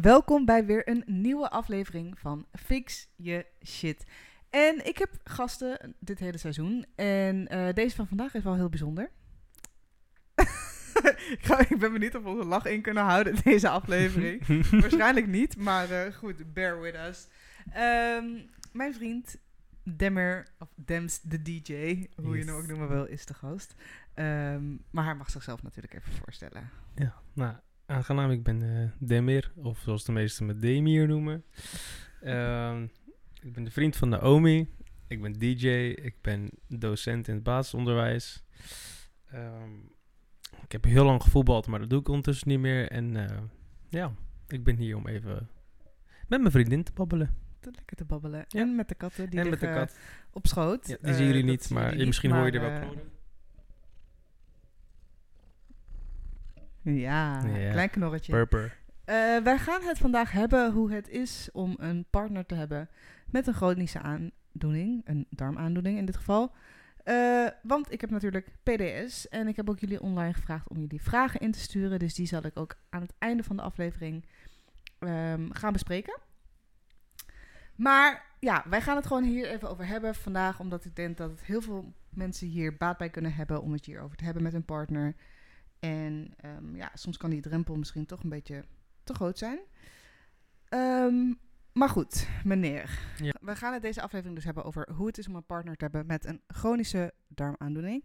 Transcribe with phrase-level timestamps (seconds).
[0.00, 4.04] welkom bij weer een nieuwe aflevering van Fix Je Shit.
[4.50, 6.86] En ik heb gasten dit hele seizoen.
[6.94, 9.10] En eh, deze van vandaag is wel heel bijzonder.
[11.68, 14.46] ik, ben benieuwd of we onze lach in kunnen houden in deze aflevering.
[14.80, 17.28] Waarschijnlijk niet, maar eh, goed, bear with us.
[17.72, 18.26] Ehm,
[18.72, 19.36] mijn vriend
[19.82, 23.74] Demmer, of Dems de DJ, hoe je hem ook noemen wil, is de gast.
[24.14, 26.70] Ehm, maar hij mag zichzelf natuurlijk even voorstellen.
[26.94, 27.54] Ja, nou,
[27.90, 28.30] aangenaam.
[28.30, 31.44] Ik ben eh, Demir, of zoals de meesten me Demir noemen.
[32.20, 32.82] Ehm,
[33.40, 34.68] ik ben de vriend van Naomi.
[35.08, 35.68] Ik ben DJ.
[36.02, 38.44] Ik ben docent in het basisonderwijs.
[39.26, 39.74] Ehm,
[40.64, 42.90] ik heb heel lang gevoetbald, maar dat doe ik ondertussen niet meer.
[42.90, 43.38] En eh,
[43.88, 44.12] ja,
[44.48, 45.48] ik ben hier om even
[46.28, 47.34] met mijn vriendin te babbelen.
[47.60, 48.44] Te lekker te babbelen.
[48.48, 48.60] Ja.
[48.60, 49.98] En met de katten, die en met de liggen kat.
[50.32, 50.86] op schoot.
[50.88, 52.94] Ja, die Eh, zien jullie niet, maar misschien hoor je er wel
[56.82, 58.32] Ja, klein knorretje.
[58.32, 58.78] Purper.
[59.04, 62.88] Eh, wij gaan het vandaag hebben hoe het is om een partner te hebben
[63.26, 66.52] met een chronische aandoening, een darmaandoening in dit geval.
[67.04, 71.02] Eh, want ik heb natuurlijk PDS en ik heb ook jullie online gevraagd om jullie
[71.02, 71.98] vragen in te sturen.
[71.98, 74.24] Dus die zal ik ook aan het einde van de aflevering
[74.98, 76.18] ehm, gaan bespreken.
[77.74, 81.30] Maar ja, wij gaan het gewoon hier even over hebben vandaag, omdat ik denk dat
[81.30, 84.52] het heel veel mensen hier baat bij kunnen hebben om het hierover te hebben met
[84.52, 85.14] hun partner.
[85.80, 88.64] En ehm, ja, soms kan die drempel misschien toch een beetje
[89.04, 89.58] te groot zijn.
[90.68, 91.32] Ehm,
[91.72, 92.98] maar goed, meneer.
[93.16, 93.34] Ja.
[93.40, 95.84] We gaan het deze aflevering dus hebben over hoe het is om een partner te
[95.84, 98.04] hebben met een chronische darmaandoening.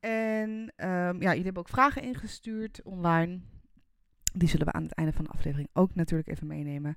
[0.00, 3.40] En ehm, ja, jullie hebben ook vragen ingestuurd online.
[4.32, 6.96] Die zullen we aan het einde van de aflevering ook natuurlijk even meenemen.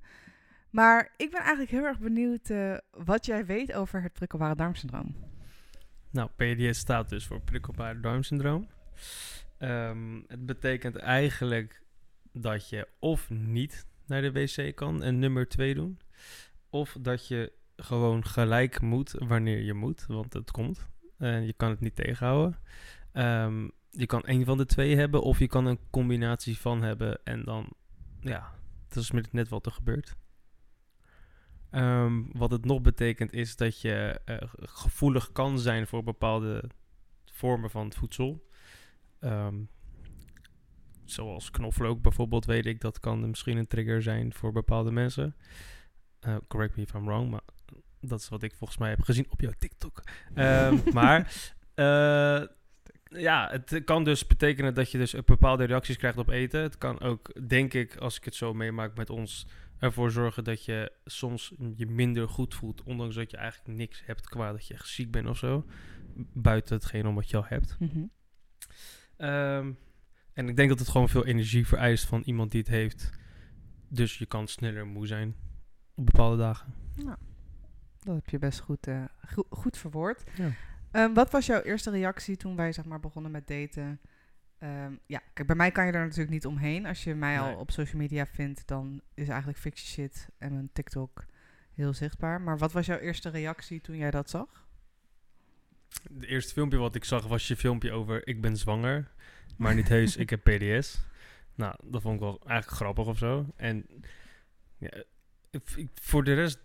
[0.69, 5.15] Maar ik ben eigenlijk heel erg benieuwd eh, wat jij weet over het prikkelbare darmsyndroom.
[6.09, 8.67] Nou, PDS staat dus voor prikkelbaar darmsyndroom.
[9.63, 11.83] Ehm, het betekent eigenlijk
[12.31, 15.99] dat je of niet naar de wc kan en nummer 2 doen.
[16.69, 20.87] Of dat je gewoon gelijk moet wanneer je moet, want het komt.
[21.17, 22.59] En je kan het niet tegenhouden.
[23.11, 27.19] Ehm, je kan één van de twee hebben of je kan een combinatie van hebben.
[27.23, 27.73] En dan,
[28.19, 28.53] ja,
[28.87, 30.15] dat is net wat er gebeurt.
[31.69, 36.63] Ehm, wat het nog betekent is dat je eh, gevoelig kan zijn voor bepaalde
[37.25, 38.51] vormen van voedsel.
[39.23, 39.55] Ehm,
[41.05, 45.35] zoals knoflook bijvoorbeeld, weet ik, dat kan misschien een trigger zijn voor bepaalde mensen.
[46.19, 47.41] Eh, correct me if I'm wrong, maar
[47.99, 50.03] dat is wat ik volgens mij heb gezien op jouw TikTok.
[50.33, 52.43] Ehm, maar eh,
[53.05, 56.61] ja, het kan dus betekenen dat je dus bepaalde reacties krijgt op eten.
[56.61, 59.47] Het kan ook, denk ik, als ik het zo meemaak met ons,
[59.79, 64.29] ervoor zorgen dat je soms je minder goed voelt, ondanks dat je eigenlijk niks hebt
[64.29, 65.65] qua dat je echt ziek bent of zo.
[66.33, 67.77] Buiten hetgeen om wat je al hebt.
[69.17, 69.71] Ehm,
[70.33, 73.09] en ik denk dat het gewoon veel energie vereist van iemand die het heeft.
[73.87, 75.35] Dus je kan sneller moe zijn
[75.95, 76.73] op bepaalde dagen.
[77.99, 80.23] Dat heb je best goed, eh, go- goed verwoord.
[80.35, 80.49] Ja.
[80.91, 83.99] Ehm, wat was jouw eerste reactie toen wij zeg maar, begonnen met daten?
[84.57, 86.85] Ehm, ja, kijk, bij mij kan je er natuurlijk niet omheen.
[86.85, 87.39] Als je mij Nee.
[87.53, 91.25] al op social media vindt, dan is eigenlijk fictie shit en mijn TikTok
[91.73, 92.41] heel zichtbaar.
[92.41, 94.62] Maar wat was jouw eerste reactie toen jij dat zag?
[96.13, 99.11] Het eerste filmpje wat ik zag was je filmpje over ik ben zwanger,
[99.57, 101.05] maar niet heus, ik heb PDS.
[101.55, 103.45] Nou, dat vond ik wel eigenlijk grappig of zo.
[103.55, 103.85] En
[104.77, 105.03] ja,
[105.51, 106.59] ik, voor de rest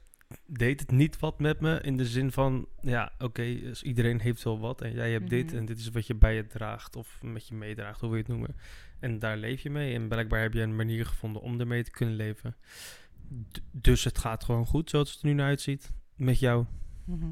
[0.46, 4.42] deed het niet wat met me in de zin van, ja, oké, dus iedereen heeft
[4.42, 5.56] wel wat en jij hebt dit Mhm.
[5.56, 8.24] en dit is wat je bij je draagt of met je meedraagt, hoe wil je
[8.24, 8.56] het noemen.
[9.00, 11.90] En daar leef je mee en blijkbaar heb je een manier gevonden om ermee te
[11.90, 12.56] kunnen leven.
[13.52, 16.64] D- dus het gaat gewoon goed zoals het er nu naar uitziet met jou.
[17.04, 17.30] Mhm.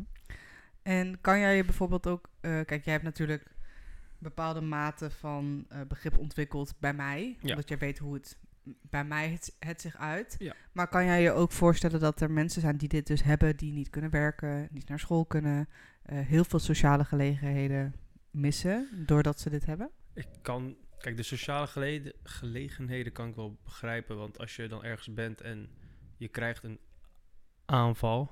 [0.87, 2.29] En kan jij je bijvoorbeeld ook...
[2.41, 3.55] eh, kijk, jij hebt natuurlijk
[4.19, 7.37] bepaalde mate van eh, begrip ontwikkeld bij mij.
[7.41, 7.51] Ja.
[7.51, 10.37] Omdat jij weet hoe het bij mij het, het zich uit.
[10.39, 10.55] Ja.
[10.73, 13.57] Maar kan jij je ook voorstellen dat er mensen zijn die dit dus hebben...
[13.57, 15.69] die niet kunnen werken, niet naar school kunnen...
[16.03, 17.95] eh, heel veel sociale gelegenheden
[18.31, 19.91] missen doordat ze dit hebben?
[20.15, 21.67] Ik kan, kijk, de sociale
[22.23, 24.17] gelegenheden kan ik wel begrijpen.
[24.17, 25.69] Want als je dan ergens bent en
[26.17, 26.79] je krijgt een
[27.65, 28.31] aanval,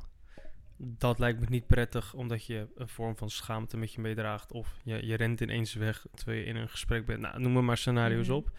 [0.76, 4.52] dat lijkt me niet prettig, omdat je een vorm van schaamte met je meedraagt.
[4.52, 7.20] Of je, je rent ineens weg terwijl je in een gesprek bent.
[7.20, 8.36] Nou, noem maar, maar scenario's Mhm.
[8.36, 8.50] op.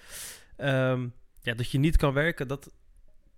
[0.57, 1.07] Ehm,
[1.41, 2.73] ja, dat je niet kan werken, dat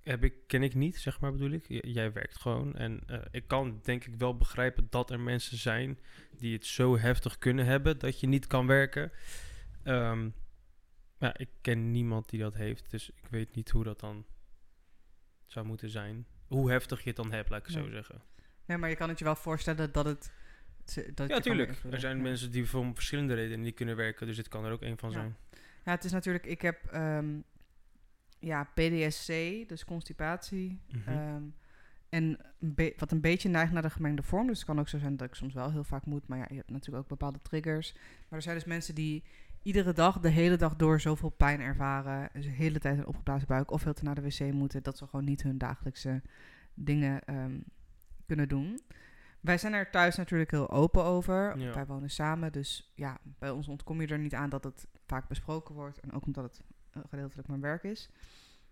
[0.01, 1.65] heb ik, ken ik niet, zeg maar bedoel ik.
[1.67, 2.75] J- jij werkt gewoon.
[2.75, 5.99] En eh, ik kan denk ik wel begrijpen dat er mensen zijn
[6.37, 9.11] die het zo heftig kunnen hebben dat je niet kan werken.
[9.83, 10.29] Ehm,
[11.19, 14.25] ja, ik ken niemand die dat heeft, dus ik weet niet hoe dat dan
[15.45, 16.25] zou moeten zijn.
[16.47, 18.21] Hoe heftig je het dan hebt, laat ik het zo zeggen.
[18.67, 20.31] Nee, maar je kan het je wel voorstellen dat het...
[21.13, 21.81] Dat Ja, tuurlijk.
[21.91, 22.23] Er zijn Ja.
[22.23, 25.09] mensen die voor verschillende redenen niet kunnen werken, dus dit kan er ook een van
[25.09, 25.15] Ja.
[25.15, 25.35] zijn.
[25.85, 27.39] Ja, het is natuurlijk, ik heb, ehm,
[28.39, 29.27] ja, PDSC,
[29.67, 30.79] dus constipatie.
[30.89, 31.09] Mhm.
[31.09, 31.41] Ehm,
[32.09, 34.47] en een wat een beetje neigt naar de gemengde vorm.
[34.47, 36.27] Dus het kan ook zo zijn dat ik soms wel heel vaak moet.
[36.27, 37.93] Maar ja, je hebt natuurlijk ook bepaalde triggers.
[37.93, 39.23] Maar er zijn dus mensen die
[39.61, 42.33] iedere dag, de hele dag door, zoveel pijn ervaren.
[42.33, 44.83] En ze de hele tijd een opgeblazen buik of heel te naar de wc moeten.
[44.83, 46.21] Dat ze gewoon niet hun dagelijkse
[46.73, 47.57] dingen ehm,
[48.27, 48.79] kunnen doen.
[49.39, 51.57] Wij zijn er thuis natuurlijk heel open over.
[51.57, 51.73] Ja.
[51.73, 52.51] Wij wonen samen.
[52.51, 55.99] Dus ja, bij ons ontkom je er niet aan dat het vaak besproken wordt.
[55.99, 58.09] En ook omdat het eh, gedeeltelijk mijn werk is.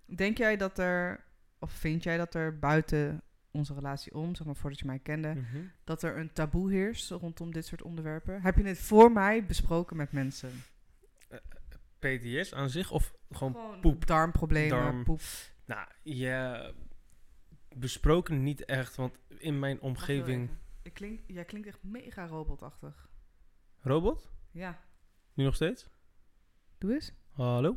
[0.05, 1.23] Denk jij dat er,
[1.59, 3.21] of vind jij dat er buiten
[3.51, 5.63] onze relatie om, zeg maar voordat je mij kende, Mhm.
[5.83, 8.41] dat er een taboe heerst rondom dit soort onderwerpen?
[8.41, 10.49] Heb je dit voor mij besproken met mensen?
[11.99, 13.53] PTS aan zich of gewoon...
[13.53, 14.05] Gewoon poep.
[14.05, 15.03] darmproblemen, Darm.
[15.03, 15.21] poep.
[15.65, 16.71] Nou, ja,
[17.75, 20.49] besproken niet echt, want in mijn omgeving...
[20.81, 23.09] Ik klink, jij klinkt echt mega robotachtig.
[23.79, 24.31] Robot?
[24.51, 24.79] Ja,
[25.33, 25.89] Nu nog steeds?
[26.77, 27.13] doe eens.
[27.31, 27.73] Hallo?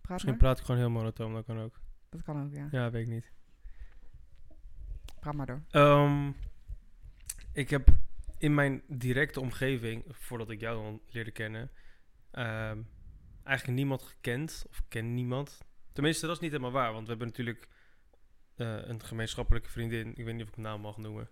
[0.00, 0.40] Praat Misschien maar.
[0.42, 1.80] praat ik gewoon heel monotoom, dat kan ook.
[2.08, 2.68] Dat kan ook, ja.
[2.70, 3.32] Ja, weet ik niet.
[5.20, 5.62] Praat maar door.
[5.70, 6.32] Ehm,
[7.52, 7.88] ik heb
[8.38, 11.70] in mijn directe omgeving, voordat ik jou al leerde kennen,
[12.30, 12.82] ehm,
[13.42, 15.58] eigenlijk niemand gekend of ken niemand.
[15.98, 17.68] Tenminste, dat is niet helemaal waar, want we hebben natuurlijk
[18.54, 20.14] eh, een gemeenschappelijke vriendin.
[20.16, 21.28] Ik weet niet of ik een naam mag noemen.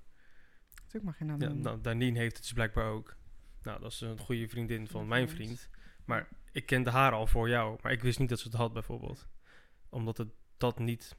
[0.75, 1.65] Natuurlijk mag je naam Ja, noemen.
[1.65, 3.17] nou, Danien heeft het dus blijkbaar ook.
[3.63, 5.71] Nou, dat is een goede vriendin van mijn vriend.
[6.05, 8.73] Maar ik kende haar al voor jou, maar ik wist niet dat ze het had
[8.73, 9.29] bijvoorbeeld.
[9.89, 11.17] Omdat het dat niet,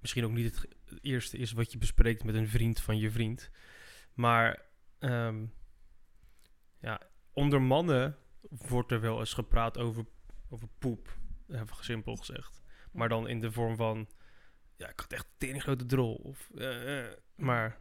[0.00, 0.68] misschien ook niet het,
[1.02, 3.50] eerste is wat je bespreekt met een vriend van je vriend.
[4.14, 4.62] Maar
[4.98, 5.46] ehm,
[6.78, 7.00] ja,
[7.32, 8.18] onder mannen
[8.50, 10.06] wordt er wel eens gepraat over,
[10.48, 12.62] over poep, even simpel gezegd.
[12.94, 14.08] Maar dan in de vorm van,
[14.76, 16.14] ja, ik had echt een grote drol.
[16.14, 17.78] Of, eh, eh, maar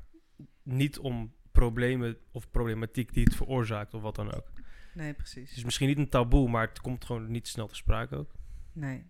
[0.64, 4.52] niet om problemen of problematiek die het veroorzaakt of wat dan ook.
[4.94, 5.58] Nee, Het precies.
[5.58, 8.34] is misschien niet een taboe, maar het komt gewoon niet snel te sprake ook.
[8.72, 9.06] Nee.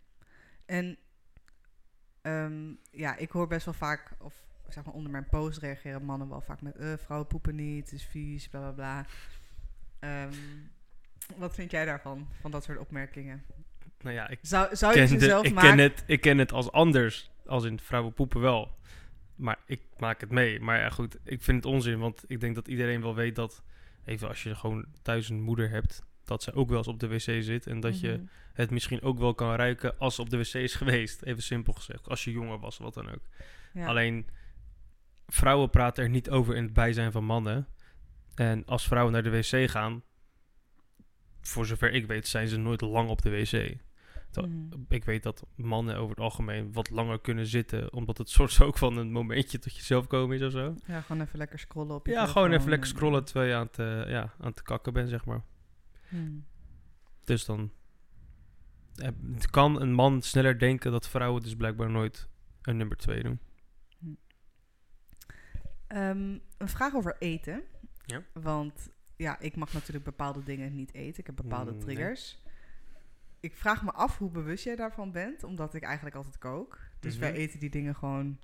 [0.66, 0.98] En
[2.22, 4.34] ehm, ja, ik hoor best wel vaak, of
[4.68, 6.76] zeg maar onder mijn post reageren mannen wel vaak met...
[6.76, 9.06] eh vrouwen poepen niet, het is vies, bla bla bla.
[10.00, 10.34] Ehm,
[11.38, 13.44] wat vind jij daarvan, van dat soort opmerkingen?
[14.04, 15.70] Nou ja, ik, Zou, zou je het ken, de- jezelf ik, maken?
[15.70, 18.78] ken het, ik ken het als anders, als in vrouwen poepen wel.
[19.36, 20.60] Maar ik maak het mee.
[20.60, 23.64] Maar ja, goed, ik vind het onzin, want ik denk dat iedereen wel weet dat...
[24.06, 27.08] Even als je gewoon thuis een moeder hebt, dat ze ook wel eens op de
[27.08, 27.68] wc zit.
[27.68, 28.24] En dat je Mhm.
[28.54, 31.22] het misschien ook wel kan ruiken als ze op de wc is geweest.
[31.22, 32.10] Even simpel gezegd.
[32.10, 33.22] Als je jonger was, wat dan ook.
[33.74, 33.86] Ja.
[33.88, 34.28] Alleen,
[35.28, 37.68] vrouwen praten er niet over in het bijzijn van mannen.
[38.36, 40.04] En als vrouwen naar de wc gaan,
[41.42, 43.78] voor zover ik weet, zijn ze nooit lang op de wc.
[44.42, 44.82] Mhm.
[44.88, 48.78] Ik weet dat mannen over het algemeen wat langer kunnen zitten, omdat het soort ook
[48.78, 50.76] van een momentje tot jezelf komen is of zo.
[50.86, 53.56] Ja, gewoon even lekker scrollen op je Ja, gewoon even lekker en- scrollen terwijl je
[53.56, 55.42] aan het, eh, ja, aan het kakken bent, zeg maar.
[56.10, 56.46] Hmm.
[57.24, 57.72] Dus dan
[58.96, 62.30] eh, het kan een man sneller denken dat vrouwen dus blijkbaar nooit
[62.62, 63.40] een nummer twee doen.
[65.88, 67.64] Ehm, een vraag over eten.
[68.06, 68.22] Ja.
[68.34, 71.20] Want ja, ik mag natuurlijk bepaalde dingen niet eten.
[71.20, 71.96] Ik heb bepaalde Mm, nee.
[73.44, 76.80] Ik vraag me af hoe bewust jij daarvan bent, omdat ik eigenlijk altijd kook.
[77.00, 77.40] Dus wij Mhm.
[77.40, 78.40] eten die dingen gewoon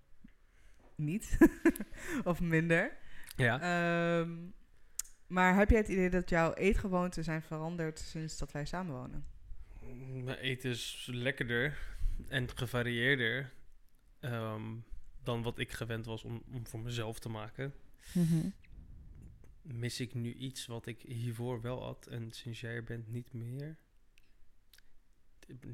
[0.96, 1.38] niet.
[2.24, 2.98] of minder.
[3.36, 3.60] Ja.
[3.62, 4.38] Ehm,
[5.28, 9.26] maar heb jij het idee dat jouw eetgewoonten zijn veranderd sinds dat wij samenwonen?
[10.24, 11.78] Mijn eten is lekkerder
[12.28, 13.52] en gevarieerder
[14.20, 14.76] ehm,
[15.24, 17.74] dan wat ik gewend was om, om voor mezelf te maken.
[19.62, 23.34] Mis ik nu iets wat ik hiervoor wel had en sinds jij er bent niet
[23.34, 23.78] meer?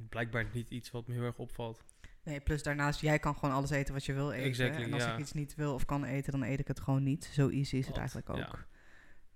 [0.10, 1.84] Blijkbaar niet iets wat me heel erg opvalt.
[2.24, 4.46] Nee, plus daarnaast, jij kan gewoon alles eten wat je wil eten.
[4.46, 5.13] Exactly, en als ja.
[5.13, 7.25] ik iets niet wil of kan eten, dan eet ik het gewoon niet.
[7.34, 8.38] Zo easy is het eigenlijk ook.
[8.38, 8.65] ja.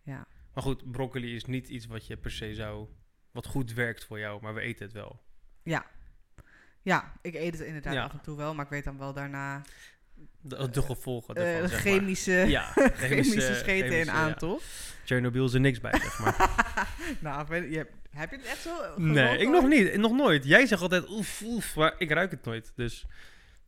[0.04, 0.28] ja.
[0.54, 2.88] Maar goed, broccoli is niet iets wat je per se zou...
[3.32, 5.22] Wat goed werkt voor jou, maar we eten het wel.
[5.64, 5.86] Ja.
[6.82, 8.04] Ja, ik eet het inderdaad Ja.
[8.04, 9.62] af en toe wel, maar ik weet dan wel daarna
[10.42, 11.94] De, de gevolgen eh, ervan, de zeg maar.
[11.94, 14.34] chemische, Ja, chemische scheten in chemische, aan, ja.
[14.34, 14.62] toch?
[15.06, 16.66] Chernobyl is er niks bij, zeg maar.
[17.20, 19.98] nou, je, heb je het echt zo nee, ik nog niet.
[19.98, 20.46] Nog nooit.
[20.46, 22.72] Jij zegt altijd oef, oef, maar ik ruik het nooit.
[22.76, 23.06] Dus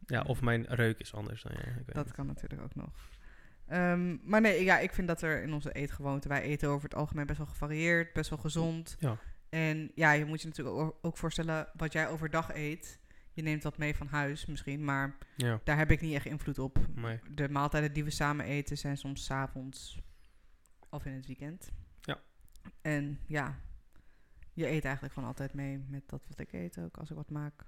[0.05, 1.71] ja, of mijn reuk is anders dan jij.
[1.71, 2.13] Ik weet Dat niet.
[2.13, 2.89] kan natuurlijk ook nog.
[3.67, 6.95] Ehm, maar nee, ja, ik vind dat er in onze eetgewoonten, wij eten over het
[6.97, 8.95] algemeen best wel gevarieerd, best wel gezond.
[8.99, 9.17] Ja.
[9.49, 12.99] En ja, je moet je natuurlijk ook voorstellen wat jij overdag eet.
[13.33, 16.59] Je neemt dat mee van huis misschien, maar Ja, daar heb ik niet echt invloed
[16.59, 16.79] op.
[16.95, 17.19] nee.
[17.31, 19.99] De maaltijden die we samen eten zijn soms 's avonds
[20.89, 21.71] of in het weekend.
[22.01, 22.19] Ja.
[22.81, 23.59] En ja,
[24.53, 27.29] je eet eigenlijk gewoon altijd mee met dat wat ik eet ook, als ik wat
[27.29, 27.63] maak.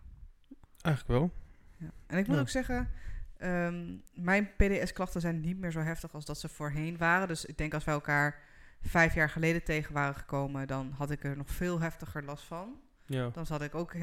[0.81, 1.31] Eigenlijk wel.
[1.77, 1.91] Ja.
[2.07, 2.41] En ik moet Ja.
[2.41, 2.89] ook zeggen,
[3.37, 7.27] ehm, mijn PDS-klachten zijn niet meer zo heftig als dat ze voorheen waren.
[7.27, 8.39] Dus ik denk als wij elkaar
[8.81, 12.81] vijf jaar geleden tegen waren gekomen, dan had ik er nog veel heftiger last van.
[13.05, 13.29] Ja.
[13.29, 13.93] Dan zat ik ook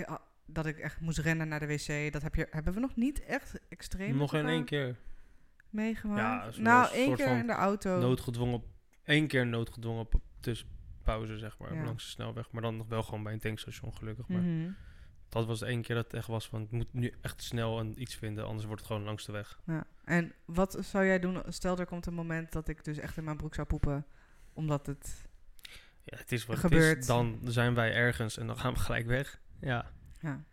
[0.52, 2.12] dat ik echt moest rennen naar de wc.
[2.12, 4.96] Dat heb je, hebben we nog niet echt extreem Nog in één keer
[5.70, 6.56] meegemaakt.
[6.56, 7.98] Ja, nou, één keer in de auto.
[8.00, 8.62] noodgedwongen...
[9.04, 11.84] één keer noodgedwongen pa- tussenpauze, zeg maar, Ja.
[11.84, 12.50] langs de snelweg.
[12.52, 14.28] Maar dan nog wel gewoon bij een tankstation, gelukkig.
[14.28, 14.70] Maar Mhm.
[15.28, 16.62] dat was de één keer dat het echt was van...
[16.62, 19.60] ik moet nu echt snel een, iets vinden, anders wordt het gewoon langs de weg.
[19.66, 19.84] Ja.
[20.04, 21.42] En wat zou jij doen?
[21.48, 24.06] Stel, er komt een moment dat ik dus echt in mijn broek zou poepen.
[24.52, 25.28] Omdat het...
[26.04, 26.88] Ja, het is wat Gebeurt.
[26.90, 27.06] het is.
[27.06, 29.40] Dan zijn wij ergens en dan gaan we gelijk weg.
[29.60, 29.90] Ja,
[30.20, 30.44] Ja.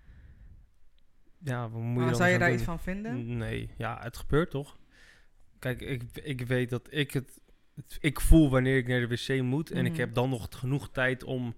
[1.37, 2.57] ja wat moet je Maar dan zou je daar doen?
[2.57, 3.37] iets van vinden?
[3.37, 4.77] Nee, ja, het gebeurt toch?
[5.59, 7.39] Kijk, ik, ik weet dat ik het,
[7.75, 9.71] het- Ik voel wanneer ik naar de wc moet.
[9.71, 9.99] En ik Mhm.
[9.99, 11.55] heb dan nog genoeg tijd om.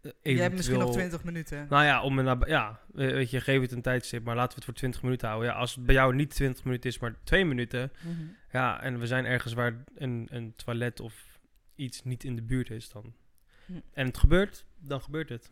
[0.00, 1.66] eh, Je hebt misschien nog eventueel- 20 minuten.
[1.68, 4.54] Nou ja, om naar, ja, we- weet je, geef het een tijdstip, maar laten we
[4.54, 5.50] het voor 20 minuten houden.
[5.50, 7.92] Ja, als het bij jou niet 20 minuten is, maar 2 minuten.
[8.02, 8.22] Mhm.
[8.52, 11.38] Ja, en we zijn ergens waar een, een toilet of
[11.74, 13.14] iets niet in de buurt is, dan.
[13.66, 13.72] Hm.
[13.92, 15.50] En het gebeurt, dan gebeurt het.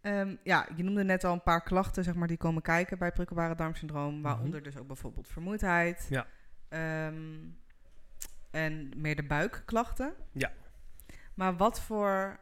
[0.00, 3.12] Ehm, ja, je noemde net al een paar klachten zeg maar, die komen kijken bij
[3.12, 4.22] prikkelbare darmsyndroom.
[4.22, 4.68] Waaronder Mhm.
[4.70, 6.06] dus ook bijvoorbeeld vermoeidheid.
[6.10, 6.26] Ja.
[6.68, 7.36] Ehm,
[8.50, 10.14] en meer de buikklachten.
[10.32, 10.52] Ja.
[11.34, 12.40] Maar wat voor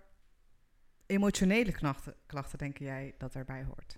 [1.06, 3.96] emotionele klachten, klachten denk jij dat erbij hoort?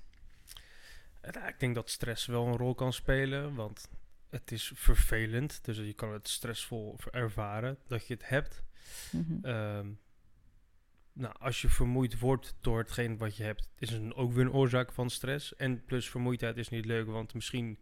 [1.32, 3.88] Nou, ik denk dat stress wel een rol kan spelen, want
[4.30, 5.64] het is vervelend.
[5.64, 8.62] Dus je kan het stressvol ervaren dat je het hebt.
[9.42, 9.88] Ehm,
[11.18, 14.52] nou, als je vermoeid wordt door hetgeen wat je hebt, is het ook weer een
[14.52, 15.56] oorzaak van stress.
[15.56, 17.78] En plus vermoeidheid is niet leuk, want misschien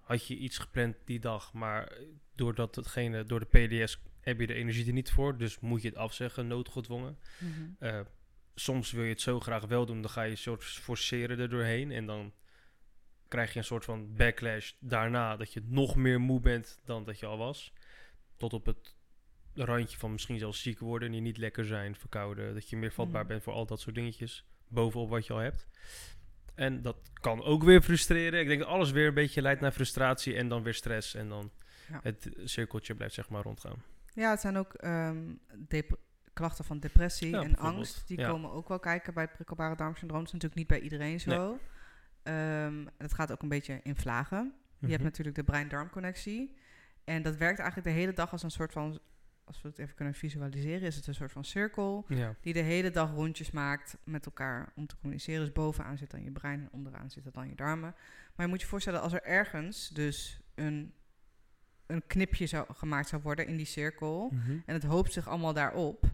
[0.00, 1.92] had je iets gepland die dag, maar
[2.34, 5.88] doordat hetgene, door de PDS heb je de energie er niet voor, dus moet je
[5.88, 7.18] het afzeggen, noodgedwongen.
[7.38, 7.50] Mhm.
[7.78, 8.00] Eh,
[8.54, 11.48] soms wil je het zo graag wel doen, dan ga je een soort forceren er
[11.50, 12.32] doorheen en dan
[13.28, 17.18] krijg je een soort van backlash daarna dat je nog meer moe bent dan dat
[17.18, 17.72] je al was.
[18.36, 18.94] Tot op het
[19.54, 22.92] randje van misschien zelfs ziek worden en je niet lekker zijn, verkouden, dat je meer
[22.92, 23.28] vatbaar Mhm.
[23.30, 25.66] bent voor al dat soort dingetjes bovenop wat je al hebt.
[26.54, 28.40] En dat kan ook weer frustreren.
[28.40, 31.28] Ik denk dat alles weer een beetje leidt naar frustratie en dan weer stress en
[31.28, 31.50] dan
[31.88, 32.00] Ja.
[32.02, 33.82] het cirkeltje blijft zeg maar rondgaan.
[34.14, 35.34] Ja, het zijn ook ehm,
[35.68, 35.98] dep-
[36.32, 38.06] klachten van depressie Ja, en angst.
[38.08, 38.28] Die Ja.
[38.28, 40.18] komen ook wel kijken bij het prikkelbare darmsyndroom.
[40.24, 41.58] Dat is natuurlijk niet bij iedereen zo.
[42.22, 44.54] Ehm, het gaat ook een beetje in vlagen.
[44.78, 45.02] Je hebt Mhm.
[45.08, 46.56] natuurlijk de brein-darmconnectie.
[47.04, 49.00] En dat werkt eigenlijk de hele dag als een soort van...
[49.52, 52.04] Als we het even kunnen visualiseren, is het een soort van cirkel...
[52.08, 52.34] Ja.
[52.40, 55.40] die de hele dag rondjes maakt met elkaar om te communiceren.
[55.40, 57.94] Dus bovenaan zit dan je brein en onderaan zitten dan je darmen.
[58.34, 60.94] Maar je moet je voorstellen, als er ergens dus een,
[61.86, 64.30] een knipje zou, gemaakt zou worden in die cirkel...
[64.32, 64.50] Mhm.
[64.66, 66.04] en het hoopt zich allemaal daarop...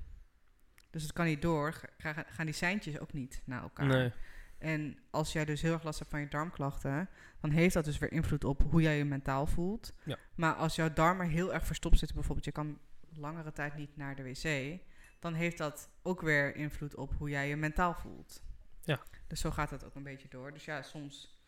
[0.91, 3.87] dus het kan niet door, ga- gaan, gaan die seintjes ook niet naar elkaar.
[3.87, 4.13] Nee.
[4.59, 7.09] En als jij dus heel erg last hebt van je darmklachten,
[7.41, 9.93] dan heeft dat dus weer invloed op hoe jij je mentaal voelt.
[10.05, 10.17] Ja.
[10.35, 12.79] Maar als jouw darmen heel erg verstopt zitten, bijvoorbeeld je kan
[13.17, 14.79] langere tijd niet naar de wc,
[15.19, 18.43] dan heeft dat ook weer invloed op hoe jij je mentaal voelt.
[18.85, 19.01] Ja.
[19.27, 20.53] Dus zo gaat het ook een beetje door.
[20.53, 21.43] Dus ja, soms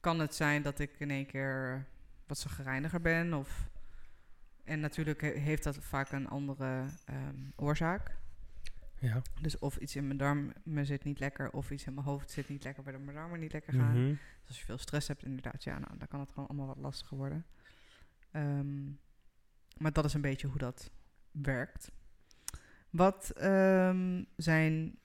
[0.00, 1.86] kan het zijn dat ik in één keer
[2.26, 3.34] wat zagrijniger ben.
[3.34, 3.68] Of,
[4.64, 8.16] en natuurlijk he- heeft dat vaak een andere ehm, oorzaak.
[8.98, 9.22] Ja.
[9.40, 12.48] Dus of iets in mijn darmen zit niet lekker, of iets in mijn hoofd zit
[12.48, 14.02] niet lekker, waardoor mijn darmen niet lekker gaan.
[14.02, 14.14] Mhm.
[14.40, 16.78] Dus als je veel stress hebt, inderdaad, ja, nou, dan kan het gewoon allemaal wat
[16.78, 17.46] lastiger worden.
[18.30, 18.90] Ehm,
[19.76, 20.90] maar dat is een beetje hoe dat
[21.30, 21.90] werkt.
[22.90, 24.98] Wat ehm, zijn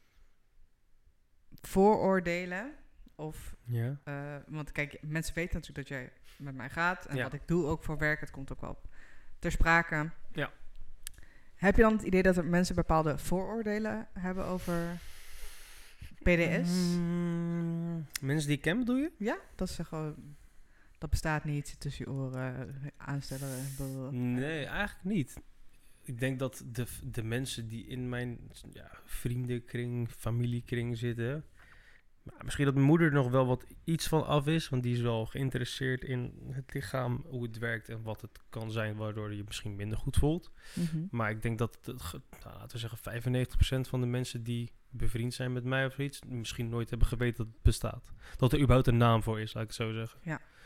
[1.62, 2.74] vooroordelen?
[3.16, 4.00] Of, Ja.
[4.04, 7.24] eh, want kijk, mensen weten natuurlijk dat jij met mij gaat en Ja.
[7.24, 8.82] wat ik doe ook voor werk, het komt ook wel
[9.40, 10.10] ter sprake.
[10.32, 10.51] Ja.
[11.56, 14.98] Heb je dan het idee dat er mensen bepaalde vooroordelen hebben over
[16.24, 16.70] PDS?
[16.96, 19.12] Mm, mensen die ik ken bedoel je?
[19.18, 20.36] Ja, dat is gewoon.
[21.01, 23.65] Dat bestaat niet tussen je oren, aanstellen.
[23.75, 24.20] blablabla.
[24.20, 25.41] Nee, eigenlijk niet.
[26.03, 28.39] Ik denk dat de, de mensen die in mijn
[28.74, 31.46] ja, vriendenkring, familiekring zitten.
[32.43, 35.01] misschien dat mijn moeder er nog wel wat iets van af is, want die is
[35.01, 39.38] wel geïnteresseerd in het lichaam, hoe het werkt en wat het kan zijn, waardoor je
[39.38, 40.51] je misschien minder goed voelt.
[40.74, 41.05] Mhm.
[41.12, 42.00] Maar ik denk dat, nou,
[42.43, 42.98] laten we zeggen,
[43.86, 47.38] 95% van de mensen die bevriend zijn met mij of iets, misschien nooit hebben geweten
[47.46, 48.12] dat het bestaat.
[48.38, 50.20] Dat er überhaupt een naam voor is, laat ik het zo zeggen.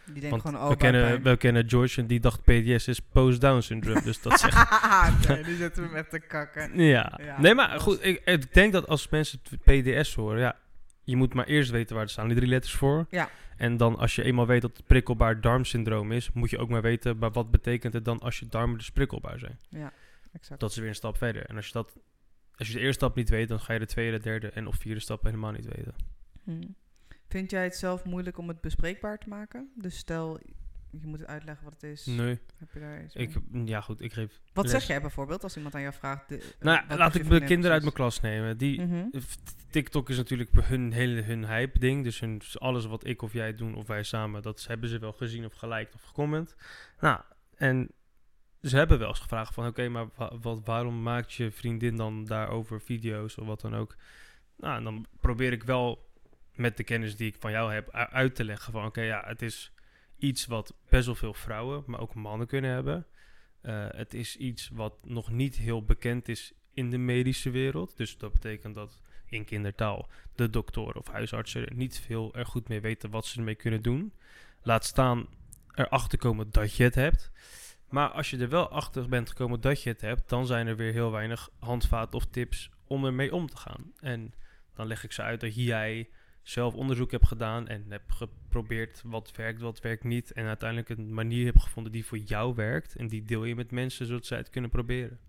[0.06, 1.34] Die denken gewoon, oh, we, kennen, buikpijn.
[1.34, 4.02] we kennen George en die dacht PTS is post-Down syndrome.
[4.02, 4.70] dus dat zegt...
[5.28, 6.80] nee, die zetten we hem echt te kakken.
[6.80, 7.20] Ja.
[7.24, 10.56] Ja, nee, maar goed, ik, ik denk dat als mensen het PDS horen, ja,
[11.04, 13.06] je moet maar eerst weten waar er staan die drie letters voor.
[13.10, 13.30] Ja.
[13.58, 16.82] En dan als je eenmaal weet dat het prikkelbaar darmsyndroom is, moet je ook maar
[16.82, 19.60] weten, maar wat betekent het dan als je darmen dus prikkelbaar zijn?
[19.70, 19.94] Ja,
[20.34, 20.60] exact.
[20.60, 21.46] Dat is weer een stap verder.
[21.46, 21.98] En als je dat,
[22.56, 24.76] als je de eerste stap niet weet, dan ga je de tweede, derde en of
[24.76, 25.96] vierde stap helemaal niet weten.
[26.44, 26.68] Mhm.
[27.27, 29.72] Vind jij het zelf moeilijk om het bespreekbaar te maken?
[29.75, 30.39] Dus stel,
[30.91, 32.05] je moet uitleggen wat het is.
[32.05, 34.39] Nee, Heb je daar ik, ja goed, ik geef...
[34.53, 34.74] Wat les.
[34.74, 36.29] zeg jij bijvoorbeeld als iemand aan jou vraagt?
[36.29, 38.58] De, eh, Nou, laat ik de kinderen uit mijn klas nemen.
[38.58, 39.20] Die, Mhm.
[39.20, 39.36] F-
[39.70, 42.03] TikTok is natuurlijk hun hele hun hype ding.
[42.03, 45.13] Dus hun, alles wat ik of jij doen of wij samen, dat hebben ze wel
[45.13, 46.55] gezien of geliked of gecomment.
[47.00, 47.22] Nou,
[47.55, 47.89] en
[48.62, 52.25] ze hebben wel eens gevraagd van, oké, maar wa- wat, waarom maakt je vriendin dan
[52.25, 53.96] daarover video's of wat dan ook?
[54.58, 56.05] Nou, en dan probeer ik wel
[56.56, 59.42] met de kennis die ik van jou heb uit te leggen van, oké, ja, het
[59.42, 59.72] is
[60.18, 63.06] iets wat best wel veel vrouwen, maar ook mannen kunnen hebben.
[63.62, 67.98] Eh, het is iets wat nog niet heel bekend is in de medische wereld.
[67.98, 72.68] Dus dat betekent dat in kindertaal de doktoren of huisartsen er niet veel er goed
[72.68, 74.14] mee weten wat ze ermee kunnen doen.
[74.62, 75.28] Laat staan
[75.74, 77.32] erachter komen dat je het hebt.
[77.90, 80.76] Maar als je er wel achter bent gekomen dat je het hebt, dan zijn er
[80.76, 83.92] weer heel weinig handvaten of tips om ermee om te gaan.
[84.00, 84.34] En
[84.74, 86.10] dan leg ik ze uit dat jij
[86.48, 90.32] zelf onderzoek hebt gedaan en hebt geprobeerd wat werkt, wat werkt niet.
[90.32, 92.96] En uiteindelijk een manier hebt gevonden die voor jou werkt.
[92.96, 95.20] En die deel je met mensen zodat zij het kunnen proberen.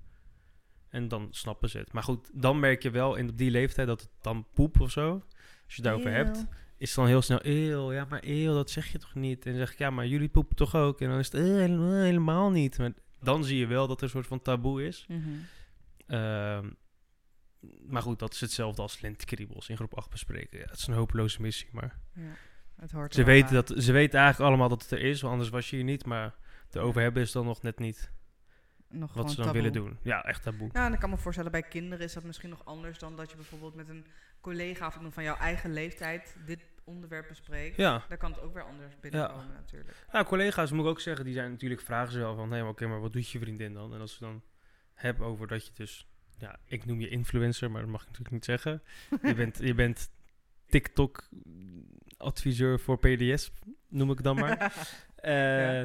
[0.88, 1.92] En dan snappen ze het.
[1.92, 5.12] Maar goed, dan merk je wel in die leeftijd dat het dan poep of zo.
[5.12, 6.46] Als je het daarover hebt,
[6.78, 7.92] is het dan heel snel eeuw.
[7.92, 9.46] Ja, maar eeuw, dat zeg je toch niet?
[9.46, 11.00] En dan zeg ik, ja, maar jullie poepen toch ook?
[11.00, 12.78] En dan is het "Eh, helemaal, helemaal niet.
[12.78, 15.04] Maar dan zie je wel dat er een soort van taboe is.
[15.08, 15.20] Mhm.
[16.06, 16.70] Ehm,
[17.86, 20.58] maar goed, dat is hetzelfde als lentekriebels in groep 8 bespreken.
[20.58, 21.98] Ja, het is een hopeloze missie, maar...
[22.12, 22.22] Ja,
[22.76, 25.50] het hoort Ze weten, dat, ze weten eigenlijk allemaal dat het er is, want anders
[25.50, 26.04] was je hier niet.
[26.04, 26.34] Maar
[26.70, 28.10] erover hebben is dan nog net niet
[28.88, 29.62] Nog wat ze dan taboe.
[29.62, 29.98] willen doen.
[30.02, 30.70] Ja, echt taboe.
[30.72, 33.30] Ja, en ik kan me voorstellen, bij kinderen is dat misschien nog anders dan dat
[33.30, 34.06] je bijvoorbeeld met een
[34.40, 37.76] collega of iemand van jouw eigen leeftijd dit onderwerp bespreekt.
[37.76, 38.04] Ja.
[38.08, 40.04] Daar kan het ook weer anders binnenkomen natuurlijk.
[40.12, 42.70] ja, collega's moet ik ook zeggen, die zijn natuurlijk vragen ze wel van, hé, maar
[42.70, 43.94] oké, maar wat doet je vriendin dan?
[43.94, 44.42] En als ze dan
[44.94, 46.08] hebben over dat je dus,
[46.38, 48.83] ja, ik noem je influencer, maar dat mag ik natuurlijk niet zeggen.
[49.23, 50.11] je bent, je bent
[50.66, 51.28] TikTok
[52.16, 53.50] adviseur voor PDS,
[53.88, 54.73] noem ik dan maar.
[55.16, 55.81] Eh,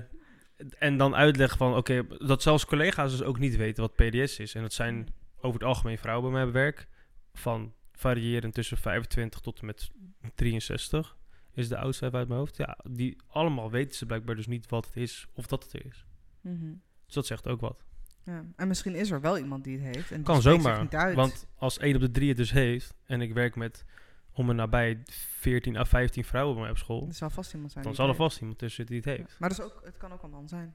[0.79, 4.55] En dan uitleggen van, oké, dat zelfs collega's dus ook niet weten wat PDS is.
[4.55, 6.87] En dat zijn over het algemeen vrouwen bij mijn werk.
[7.33, 9.91] Van variërend tussen 25 tot en met
[10.35, 11.17] 63
[11.53, 12.57] is de oudste uit mijn hoofd.
[12.57, 15.85] Ja, die allemaal weten ze blijkbaar dus niet wat het is of dat het er
[15.85, 16.05] is.
[16.41, 16.73] Mhm.
[17.05, 17.85] Dus dat zegt ook wat.
[18.23, 18.45] Ja.
[18.55, 20.11] En misschien is er wel iemand die het heeft.
[20.11, 20.81] En Kan zomaar.
[20.81, 21.15] Niet uit.
[21.15, 23.85] Want als 1 op de 3 het dus heeft en ik werk met
[24.33, 27.83] om en nabij 14 à 15 vrouwen op school, er zal vast iemand zijn.
[27.83, 29.29] dan zal er vast iemand tussen die het heeft.
[29.29, 29.35] Ja.
[29.39, 30.73] Maar dat is ook, het kan ook een man zijn.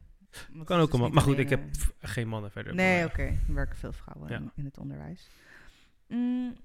[0.53, 1.07] Want Kan ook is allemaal.
[1.07, 1.61] niet Maar goed, ik heb
[2.01, 2.75] eh, geen mannen verder.
[2.75, 3.23] Nee, oké.
[3.23, 4.37] Er werken veel vrouwen Ja.
[4.37, 5.31] in, in het onderwijs.
[6.09, 6.57] Mm.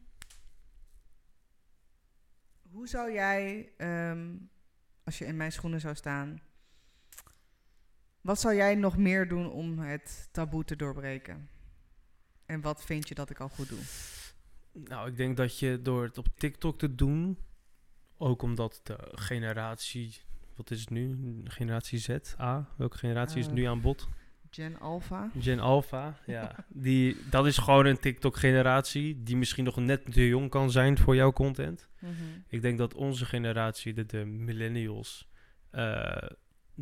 [2.72, 4.30] Hoe zou jij, ehm,
[5.04, 6.40] als je in mijn schoenen zou staan,
[8.22, 11.50] wat zou jij nog meer doen om het taboe te doorbreken?
[12.46, 13.80] En wat vind je dat ik al goed doe?
[14.74, 17.38] Nou, ik denk dat je door het op TikTok te doen,
[18.18, 20.18] ook omdat de generatie,
[20.56, 21.18] wat is het nu?
[21.44, 24.08] Generatie Z, A, welke generatie is Eh, nu aan bod?
[24.50, 25.32] Gen Alpha?
[25.40, 26.66] Gen Alpha, ja.
[26.68, 31.16] Die, dat is gewoon een TikTok-generatie die misschien nog net te jong kan zijn voor
[31.16, 31.88] jouw content.
[32.00, 32.14] Mhm.
[32.48, 35.28] Ik denk dat onze generatie, de, de millennials,
[35.70, 36.18] eh,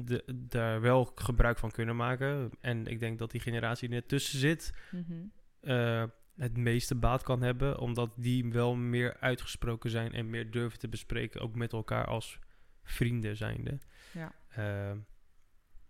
[0.06, 2.52] de, daar wel gebruik van kunnen maken.
[2.62, 5.14] En ik denk dat die generatie die er tussen zit, Mhm.
[5.60, 6.04] eh,
[6.38, 10.88] het meeste baat kan hebben, omdat die wel meer uitgesproken zijn en meer durven te
[10.90, 12.40] bespreken, ook met elkaar als
[12.84, 13.80] vrienden zijnde.
[14.12, 14.32] Ja.
[14.50, 14.98] Eh,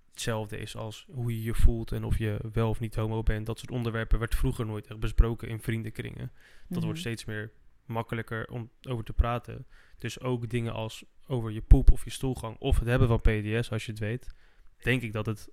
[0.09, 3.45] hetzelfde is als hoe je je voelt en of je wel of niet homo bent.
[3.45, 6.31] Dat soort onderwerpen werd vroeger nooit echt besproken in vriendenkringen.
[6.67, 6.85] Dat Mhm.
[6.85, 7.51] wordt steeds meer
[7.89, 9.67] makkelijker om over te praten.
[9.97, 13.71] Dus ook dingen als over je poep of je stoelgang of het hebben van PDS,
[13.71, 14.33] als je het weet,
[14.81, 15.49] denk ik dat het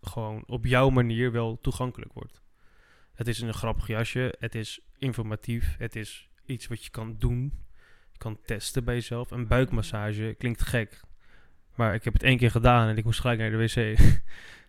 [0.00, 2.42] gewoon op jouw manier wel toegankelijk wordt.
[3.12, 7.66] Het is een grappig jasje, het is informatief, het is iets wat je kan doen.
[8.16, 9.30] Kan testen bij jezelf.
[9.30, 11.00] Een buikmassage klinkt gek,
[11.74, 13.98] maar ik heb het één keer gedaan en ik moest gelijk naar de wc.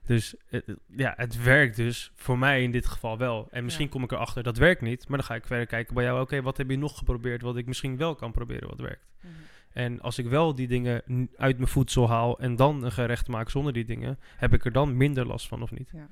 [0.10, 3.48] dus het, ja, het werkt dus voor mij in dit geval wel.
[3.52, 3.92] En misschien Ja.
[3.92, 6.22] kom ik erachter dat werkt niet, maar dan ga ik verder kijken bij jou.
[6.22, 9.06] Oké, wat heb je nog geprobeerd wat ik misschien wel kan proberen wat werkt?
[9.22, 9.32] Mhm.
[9.74, 11.02] En als ik wel die dingen
[11.36, 14.72] uit mijn voedsel haal en dan een gerecht maak zonder die dingen, heb ik er
[14.72, 15.90] dan minder last van of niet?
[15.94, 16.08] Ja.